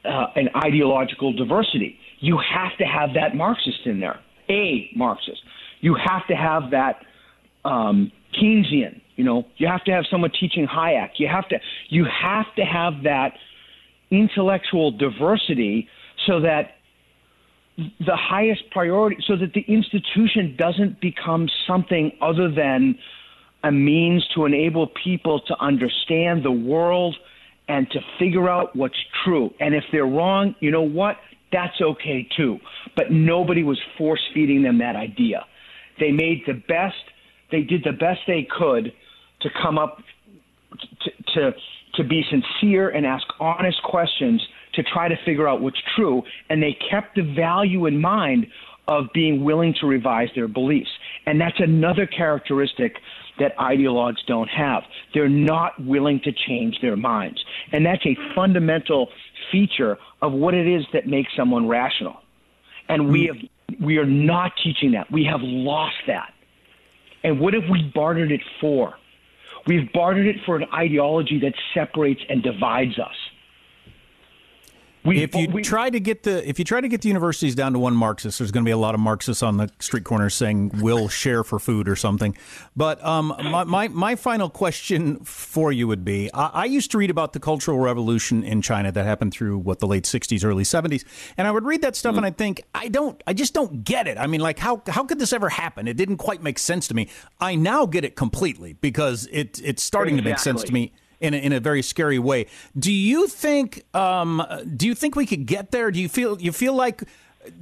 [0.04, 1.98] uh, and ideological diversity.
[2.20, 5.40] You have to have that Marxist in there, a Marxist.
[5.80, 7.02] You have to have that
[7.64, 9.00] um, Keynesian.
[9.16, 11.10] You know, you have to have someone teaching Hayek.
[11.16, 13.32] You have to you have to have that
[14.10, 15.88] intellectual diversity
[16.26, 16.76] so that
[17.76, 22.98] the highest priority so that the institution doesn't become something other than
[23.64, 27.16] a means to enable people to understand the world
[27.68, 29.50] and to figure out what's true.
[29.60, 31.16] And if they're wrong, you know what?
[31.52, 32.58] That's okay too.
[32.96, 35.44] But nobody was force feeding them that idea.
[36.00, 36.96] They made the best,
[37.50, 38.92] they did the best they could
[39.40, 39.98] to come up
[41.04, 41.52] to, to,
[41.94, 46.22] to be sincere and ask honest questions to try to figure out what's true.
[46.50, 48.46] And they kept the value in mind
[48.86, 50.90] of being willing to revise their beliefs.
[51.26, 52.96] And that's another characteristic
[53.38, 54.82] that ideologues don't have.
[55.14, 57.42] They're not willing to change their minds.
[57.72, 59.08] And that's a fundamental
[59.52, 62.16] feature of what it is that makes someone rational.
[62.88, 63.36] And we hmm.
[63.36, 63.48] have
[63.80, 65.10] we are not teaching that.
[65.12, 66.32] We have lost that.
[67.22, 68.94] And what have we bartered it for?
[69.66, 73.14] We've bartered it for an ideology that separates and divides us.
[75.08, 77.54] We, if you we, try to get the if you try to get the universities
[77.54, 80.04] down to one Marxist, there's going to be a lot of Marxists on the street
[80.04, 82.36] corners saying we'll share for food or something.
[82.76, 86.98] But um, my, my, my final question for you would be: I, I, used to
[86.98, 90.64] read about the Cultural Revolution in China that happened through what the late '60s, early
[90.64, 91.04] '70s,
[91.38, 92.18] and I would read that stuff mm-hmm.
[92.18, 94.18] and I'd think, I don't, I just don't get it.
[94.18, 95.88] I mean, like how how could this ever happen?
[95.88, 97.08] It didn't quite make sense to me.
[97.40, 100.30] I now get it completely because it it's starting exactly.
[100.30, 102.46] to make sense to me in a, in a very scary way.
[102.78, 103.84] Do you think?
[103.94, 104.42] Um,
[104.76, 105.90] do you think we could get there?
[105.90, 107.02] Do you feel you feel like?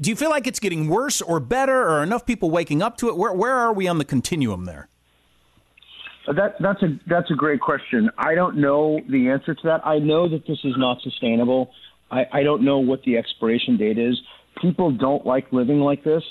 [0.00, 3.08] Do you feel like it's getting worse or better, or enough people waking up to
[3.08, 3.16] it?
[3.16, 4.88] Where where are we on the continuum there?
[6.26, 8.10] That that's a that's a great question.
[8.18, 9.86] I don't know the answer to that.
[9.86, 11.70] I know that this is not sustainable.
[12.10, 14.20] I, I don't know what the expiration date is.
[14.60, 16.22] People don't like living like this.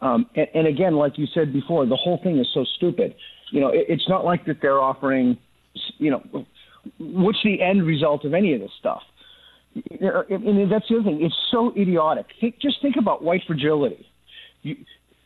[0.00, 3.14] Um, and, and again, like you said before, the whole thing is so stupid.
[3.50, 5.38] You know, it, it's not like that they're offering,
[5.98, 6.46] you know,
[6.98, 9.02] what's the end result of any of this stuff?
[9.74, 11.22] Mean, that's the other thing.
[11.22, 12.26] It's so idiotic.
[12.40, 14.06] Think, just think about white fragility.
[14.62, 14.76] You,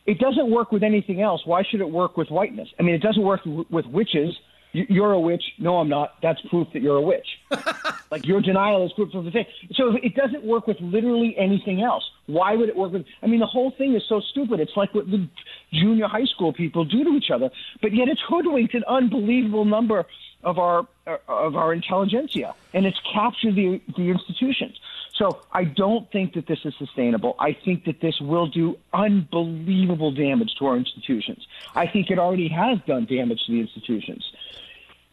[0.05, 1.41] it doesn't work with anything else.
[1.45, 2.69] Why should it work with whiteness?
[2.79, 4.33] I mean, it doesn't work w- with witches.
[4.71, 5.43] You're a witch.
[5.59, 6.13] No, I'm not.
[6.21, 7.27] That's proof that you're a witch.
[8.11, 9.45] like your denial is proof of the thing.
[9.73, 12.03] So it doesn't work with literally anything else.
[12.27, 13.05] Why would it work with?
[13.21, 14.59] I mean, the whole thing is so stupid.
[14.59, 15.27] It's like what the
[15.73, 17.49] junior high school people do to each other.
[17.81, 20.05] But yet it's hoodwinked an unbelievable number
[20.47, 20.87] of our
[21.27, 24.79] of our intelligentsia, and it's captured the the institutions.
[25.13, 27.35] So I don't think that this is sustainable.
[27.37, 31.45] I think that this will do unbelievable damage to our institutions.
[31.75, 34.23] I think it already has done damage to the institutions.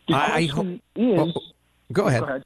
[0.06, 1.40] The I, I ho- is, oh,
[1.92, 2.20] go, ahead.
[2.20, 2.44] go ahead.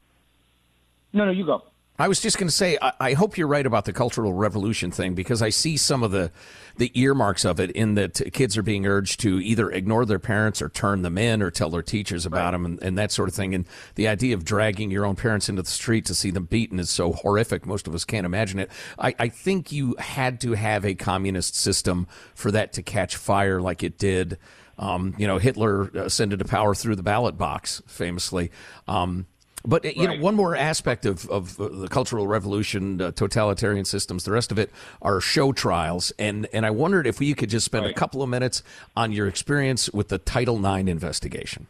[1.13, 1.61] No, no, you go.
[1.99, 4.89] I was just going to say, I, I, hope you're right about the Cultural Revolution
[4.89, 6.31] thing because I see some of the,
[6.77, 10.61] the earmarks of it in that kids are being urged to either ignore their parents
[10.61, 12.51] or turn them in or tell their teachers about right.
[12.51, 13.53] them and, and that sort of thing.
[13.53, 16.79] And the idea of dragging your own parents into the street to see them beaten
[16.79, 17.65] is so horrific.
[17.65, 18.71] Most of us can't imagine it.
[18.97, 23.59] I, I think you had to have a communist system for that to catch fire
[23.59, 24.37] like it did.
[24.77, 28.51] Um, you know, Hitler ascended to power through the ballot box, famously.
[28.87, 29.27] Um,
[29.65, 30.17] but you right.
[30.17, 34.59] know, one more aspect of, of the Cultural Revolution, uh, totalitarian systems, the rest of
[34.59, 37.91] it are show trials, and and I wondered if we could just spend right.
[37.91, 38.63] a couple of minutes
[38.95, 41.67] on your experience with the Title IX investigation.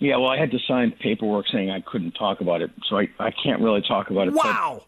[0.00, 3.08] Yeah, well, I had to sign paperwork saying I couldn't talk about it, so I,
[3.18, 4.34] I can't really talk about it.
[4.34, 4.82] Wow.
[4.82, 4.86] But,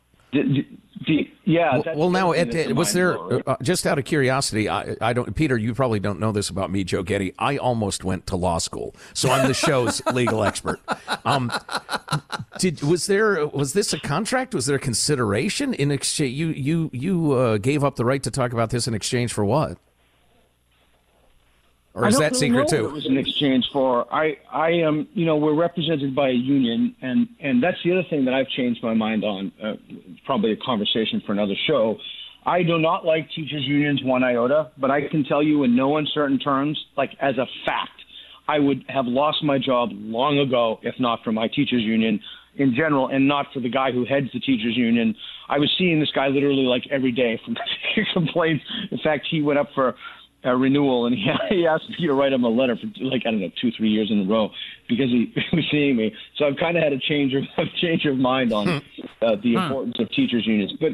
[1.44, 1.78] yeah.
[1.78, 3.18] Well, well now, it, was there
[3.48, 4.68] uh, just out of curiosity?
[4.68, 5.56] I, I, don't, Peter.
[5.56, 7.34] You probably don't know this about me, Joe Getty.
[7.38, 10.80] I almost went to law school, so I'm the show's legal expert.
[11.24, 11.52] Um,
[12.58, 14.54] did was there was this a contract?
[14.54, 16.34] Was there consideration in exchange?
[16.34, 19.44] You you you uh, gave up the right to talk about this in exchange for
[19.44, 19.78] what?
[21.96, 22.88] Or is that secret too?
[22.88, 26.32] It was an exchange for I I am um, you know we're represented by a
[26.32, 29.50] union and and that's the other thing that I've changed my mind on.
[29.62, 29.72] Uh,
[30.26, 31.96] probably a conversation for another show.
[32.44, 35.96] I do not like teachers unions one iota, but I can tell you in no
[35.96, 37.90] uncertain terms, like as a fact,
[38.46, 42.20] I would have lost my job long ago if not for my teachers union
[42.56, 45.16] in general and not for the guy who heads the teachers union.
[45.48, 47.56] I was seeing this guy literally like every day from
[48.12, 48.64] complaints.
[48.90, 49.94] In fact, he went up for
[50.46, 53.30] a renewal, and he, he asked me to write him a letter for like I
[53.30, 54.50] don't know two three years in a row
[54.88, 56.14] because he, he was seeing me.
[56.36, 58.78] So I've kind of had a change of a change of mind on hmm.
[59.22, 59.58] uh, the hmm.
[59.58, 60.72] importance of teachers unions.
[60.80, 60.92] But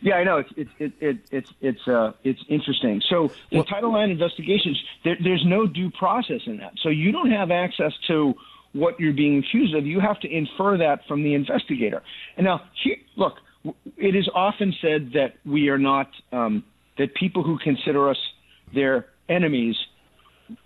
[0.00, 3.02] yeah, I know it's it's it, it, it's it's uh, it's interesting.
[3.08, 6.72] So the well, Title IX investigations, there, there's no due process in that.
[6.82, 8.34] So you don't have access to
[8.72, 9.86] what you're being accused of.
[9.86, 12.02] You have to infer that from the investigator.
[12.36, 13.34] And now, here, look,
[13.96, 16.64] it is often said that we are not um,
[16.98, 18.18] that people who consider us
[18.74, 19.76] their enemies,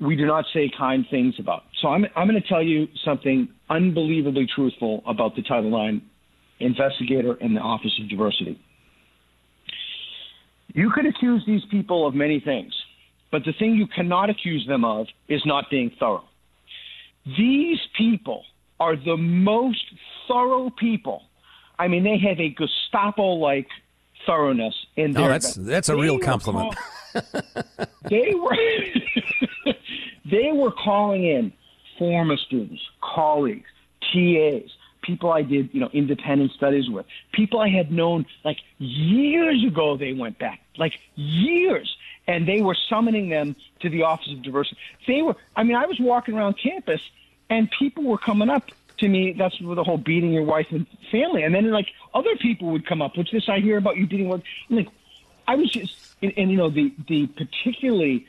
[0.00, 1.62] we do not say kind things about.
[1.80, 6.02] So I'm, I'm going to tell you something unbelievably truthful about the Title IX
[6.60, 8.60] investigator and the Office of Diversity.
[10.74, 12.72] You could accuse these people of many things,
[13.30, 16.24] but the thing you cannot accuse them of is not being thorough.
[17.36, 18.42] These people
[18.80, 19.82] are the most
[20.26, 21.22] thorough people.
[21.78, 23.66] I mean, they have a Gestapo like
[24.28, 25.24] thoroughness in their.
[25.24, 26.76] Oh, that's that's a They real compliment.
[26.76, 27.22] call-
[28.10, 28.56] they were
[30.30, 31.52] they were calling in
[31.98, 33.68] former students, colleagues,
[34.12, 34.70] TAs,
[35.02, 39.96] people I did, you know, independent studies with, people I had known like years ago.
[39.96, 44.76] They went back like years, and they were summoning them to the Office of Diversity.
[45.06, 45.36] They were.
[45.56, 47.00] I mean, I was walking around campus,
[47.50, 49.32] and people were coming up to me.
[49.32, 53.02] That's the whole beating your wife and family, and then like other people would come
[53.02, 53.16] up.
[53.16, 54.28] What's this I hear about you beating?
[54.28, 54.42] What?
[54.70, 54.88] I'm like,
[55.46, 58.26] I was just, and, and you know, the the particularly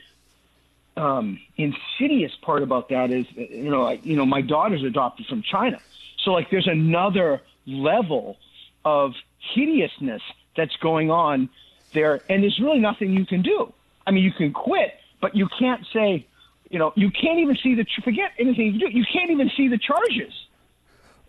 [0.96, 5.42] um, insidious part about that is, you know, I, you know, my daughter's adopted from
[5.42, 5.78] China,
[6.24, 8.36] so like, there's another level
[8.84, 9.12] of
[9.54, 10.22] hideousness
[10.56, 11.48] that's going on
[11.92, 13.72] there, and there's really nothing you can do.
[14.06, 16.26] I mean, you can quit, but you can't say,
[16.70, 18.88] you know, you can't even see the forget anything you do.
[18.88, 20.32] You can't even see the charges.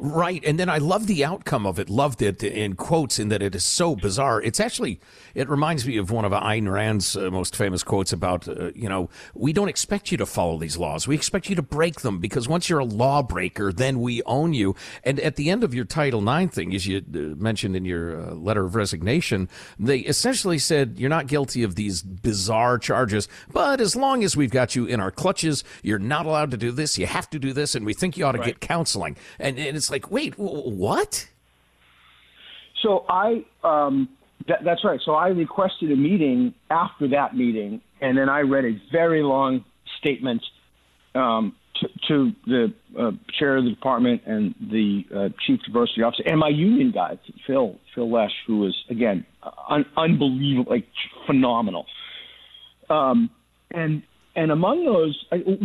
[0.04, 1.88] Right, and then I love the outcome of it.
[1.88, 4.42] Loved it in quotes in that it is so bizarre.
[4.42, 5.00] It's actually
[5.36, 8.90] it reminds me of one of Ayn Rand's uh, most famous quotes about uh, you
[8.90, 11.08] know we don't expect you to follow these laws.
[11.08, 14.76] We expect you to break them because once you're a lawbreaker, then we own you.
[15.04, 18.20] And at the end of your Title IX thing, as you uh, mentioned in your
[18.20, 23.80] uh, letter of resignation, they essentially said you're not guilty of these bizarre charges, but
[23.80, 26.98] as long as we've got you in our clutches, you're not allowed to do this.
[26.98, 29.16] You have to do this, and we think you ought to get counseling.
[29.38, 31.28] And, and it's like, wait, w- what?
[32.82, 34.10] So I, um,
[34.48, 35.00] that, that's right.
[35.04, 39.64] So I requested a meeting after that meeting, and then I read a very long
[40.00, 40.42] statement
[41.14, 46.24] um, to, to the uh, chair of the department and the uh, chief diversity officer
[46.26, 49.26] and my union guy, Phil Phil Lesh, who was again
[49.70, 50.88] un- unbelievable, like
[51.28, 51.86] phenomenal.
[52.90, 53.30] Um,
[53.72, 54.04] and
[54.36, 55.18] and among those,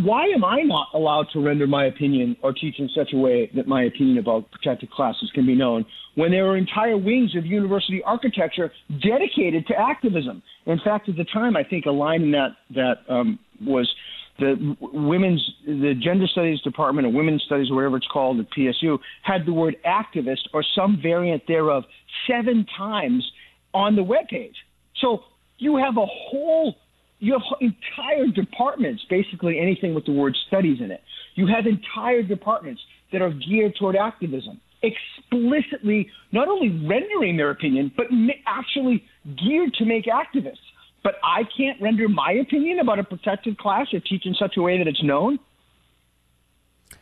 [0.03, 3.49] why am I not allowed to render my opinion or teach in such a way
[3.55, 7.45] that my opinion about protected classes can be known when there are entire wings of
[7.45, 10.43] university architecture dedicated to activism?
[10.65, 13.89] In fact, at the time, I think a line in that that um, was
[14.37, 19.45] the women's the gender studies department or women's studies whatever it's called at PSU had
[19.45, 21.85] the word activist or some variant thereof
[22.29, 23.25] seven times
[23.73, 24.55] on the webpage.
[24.97, 25.23] So
[25.57, 26.75] you have a whole
[27.19, 31.01] you have entire departments, basically anything with the word studies in it.
[31.35, 37.91] You have entire departments that are geared toward activism, explicitly not only rendering their opinion,
[37.95, 38.07] but
[38.45, 39.03] actually
[39.37, 40.57] geared to make activists.
[41.03, 44.61] But I can't render my opinion about a protected class or teach in such a
[44.61, 45.39] way that it's known.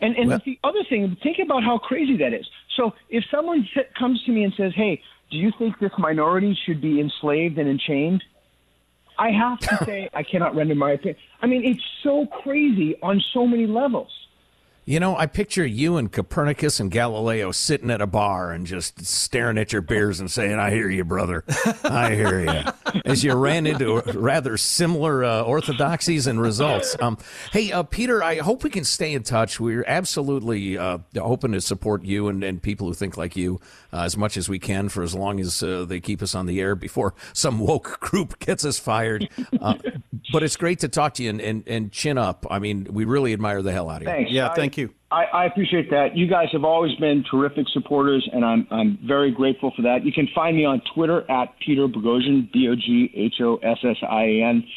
[0.02, 2.48] And, and Well- the other thing, think about how crazy that is.
[2.76, 5.02] So if someone comes to me and says, "Hey,
[5.32, 8.24] do you think this minority should be enslaved and enchained?"
[9.18, 11.18] I have to say I cannot render my opinion.
[11.42, 14.12] I mean, it's so crazy on so many levels.
[14.88, 19.04] You know, I picture you and Copernicus and Galileo sitting at a bar and just
[19.04, 21.44] staring at your beers and saying, I hear you, brother.
[21.84, 23.02] I hear you.
[23.06, 26.96] As you ran into rather similar uh, orthodoxies and results.
[27.02, 27.18] Um,
[27.52, 29.60] hey, uh, Peter, I hope we can stay in touch.
[29.60, 33.60] We're absolutely uh, hoping to support you and, and people who think like you
[33.96, 36.46] uh, as much as we can for as long as uh, they keep us on
[36.46, 39.30] the air before some woke group gets us fired.
[39.62, 39.76] Uh,
[40.34, 42.46] but it's great to talk to you and, and, and chin up.
[42.50, 44.14] I mean, we really admire the hell out of you.
[44.14, 44.32] Thanks.
[44.32, 44.94] Yeah, I- thank you.
[45.12, 46.18] I, I appreciate that.
[46.18, 50.04] You guys have always been terrific supporters, and I'm I'm very grateful for that.
[50.04, 53.78] You can find me on Twitter at Peter Boghossian, B O G H O S
[53.82, 54.68] S I A N,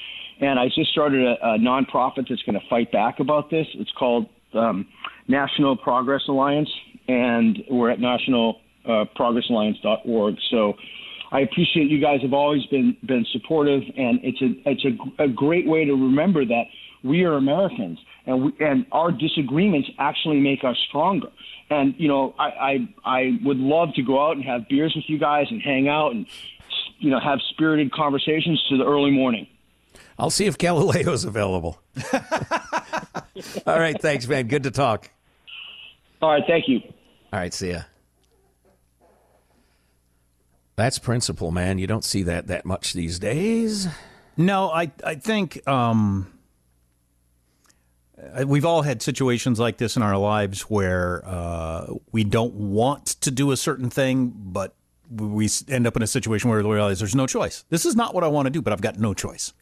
[0.41, 3.67] and I just started a, a nonprofit that's going to fight back about this.
[3.75, 4.87] It's called um,
[5.27, 6.71] National Progress Alliance,
[7.09, 7.99] and we're at
[8.89, 10.37] Uh, nationalprogressalliance.org.
[10.51, 10.75] So.
[11.31, 15.29] I appreciate you guys have always been been supportive, and it's a it's a, a
[15.29, 16.65] great way to remember that
[17.05, 21.29] we are Americans, and we, and our disagreements actually make us stronger.
[21.71, 25.05] And you know, I, I I would love to go out and have beers with
[25.09, 26.27] you guys and hang out and
[26.99, 29.47] you know have spirited conversations to the early morning.
[30.19, 31.81] I'll see if Galileo's available.
[33.67, 34.49] All right, thanks, man.
[34.49, 35.11] Good to talk.
[36.21, 36.81] All right, thank you.
[37.33, 37.83] All right, see ya.
[40.79, 41.79] That's principle, man.
[41.79, 43.89] You don't see that that much these days.
[44.37, 46.33] No, I I think um,
[48.47, 53.33] we've all had situations like this in our lives where uh, we don't want to
[53.33, 54.73] do a certain thing, but
[55.11, 57.65] we end up in a situation where we realize there's no choice.
[57.71, 59.53] This is not what I want to do, but I've got no choice,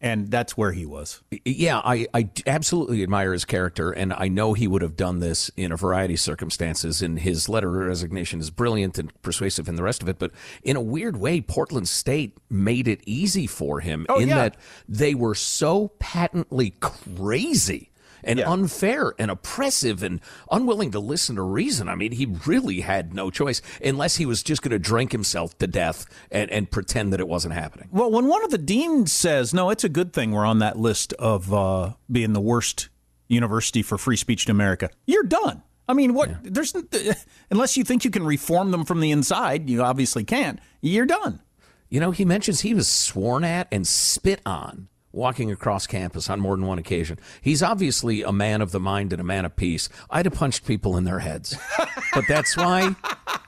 [0.00, 1.22] and that's where he was.
[1.44, 5.50] Yeah, I, I absolutely admire his character, and I know he would have done this
[5.56, 7.02] in a variety of circumstances.
[7.02, 10.18] And his letter of resignation is brilliant and persuasive, and the rest of it.
[10.18, 10.30] But
[10.62, 14.36] in a weird way, Portland State made it easy for him Oh, in yeah.
[14.36, 14.56] that
[14.88, 17.90] they were so patently crazy
[18.24, 18.50] and Yeah.
[18.50, 20.20] unfair and oppressive and
[20.50, 21.88] unwilling to listen to reason.
[21.88, 25.56] I mean, he really had no choice unless he was just going to drink himself
[25.58, 27.88] to death and, and pretend that it wasn't happening.
[27.92, 30.78] Well, when one of the deans says, "No, it's a good thing we're on that
[30.78, 32.88] list of uh, being the worst
[33.28, 35.62] university for free speech in America," you're done.
[35.88, 36.30] I mean, what?
[36.42, 36.74] There's
[37.50, 40.58] unless you think you can reform them from the inside, you obviously can't.
[40.80, 41.40] You're done.
[41.88, 46.40] You know, he mentions he was sworn at and spit on walking across campus on
[46.40, 47.18] more than one occasion.
[47.40, 49.88] He's obviously a man of the mind and a man of peace.
[50.10, 51.56] I'd have punched people in their heads.
[52.14, 52.94] but that's why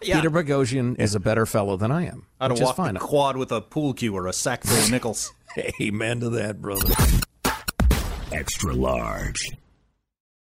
[0.00, 2.26] Peter Boghossian is a better fellow than I am.
[2.40, 2.94] I'd which have is walked fine.
[2.94, 5.32] the quad with a pool cue or a sack full of nickels.
[5.80, 6.92] Amen to that, brother.
[8.32, 9.48] Extra large.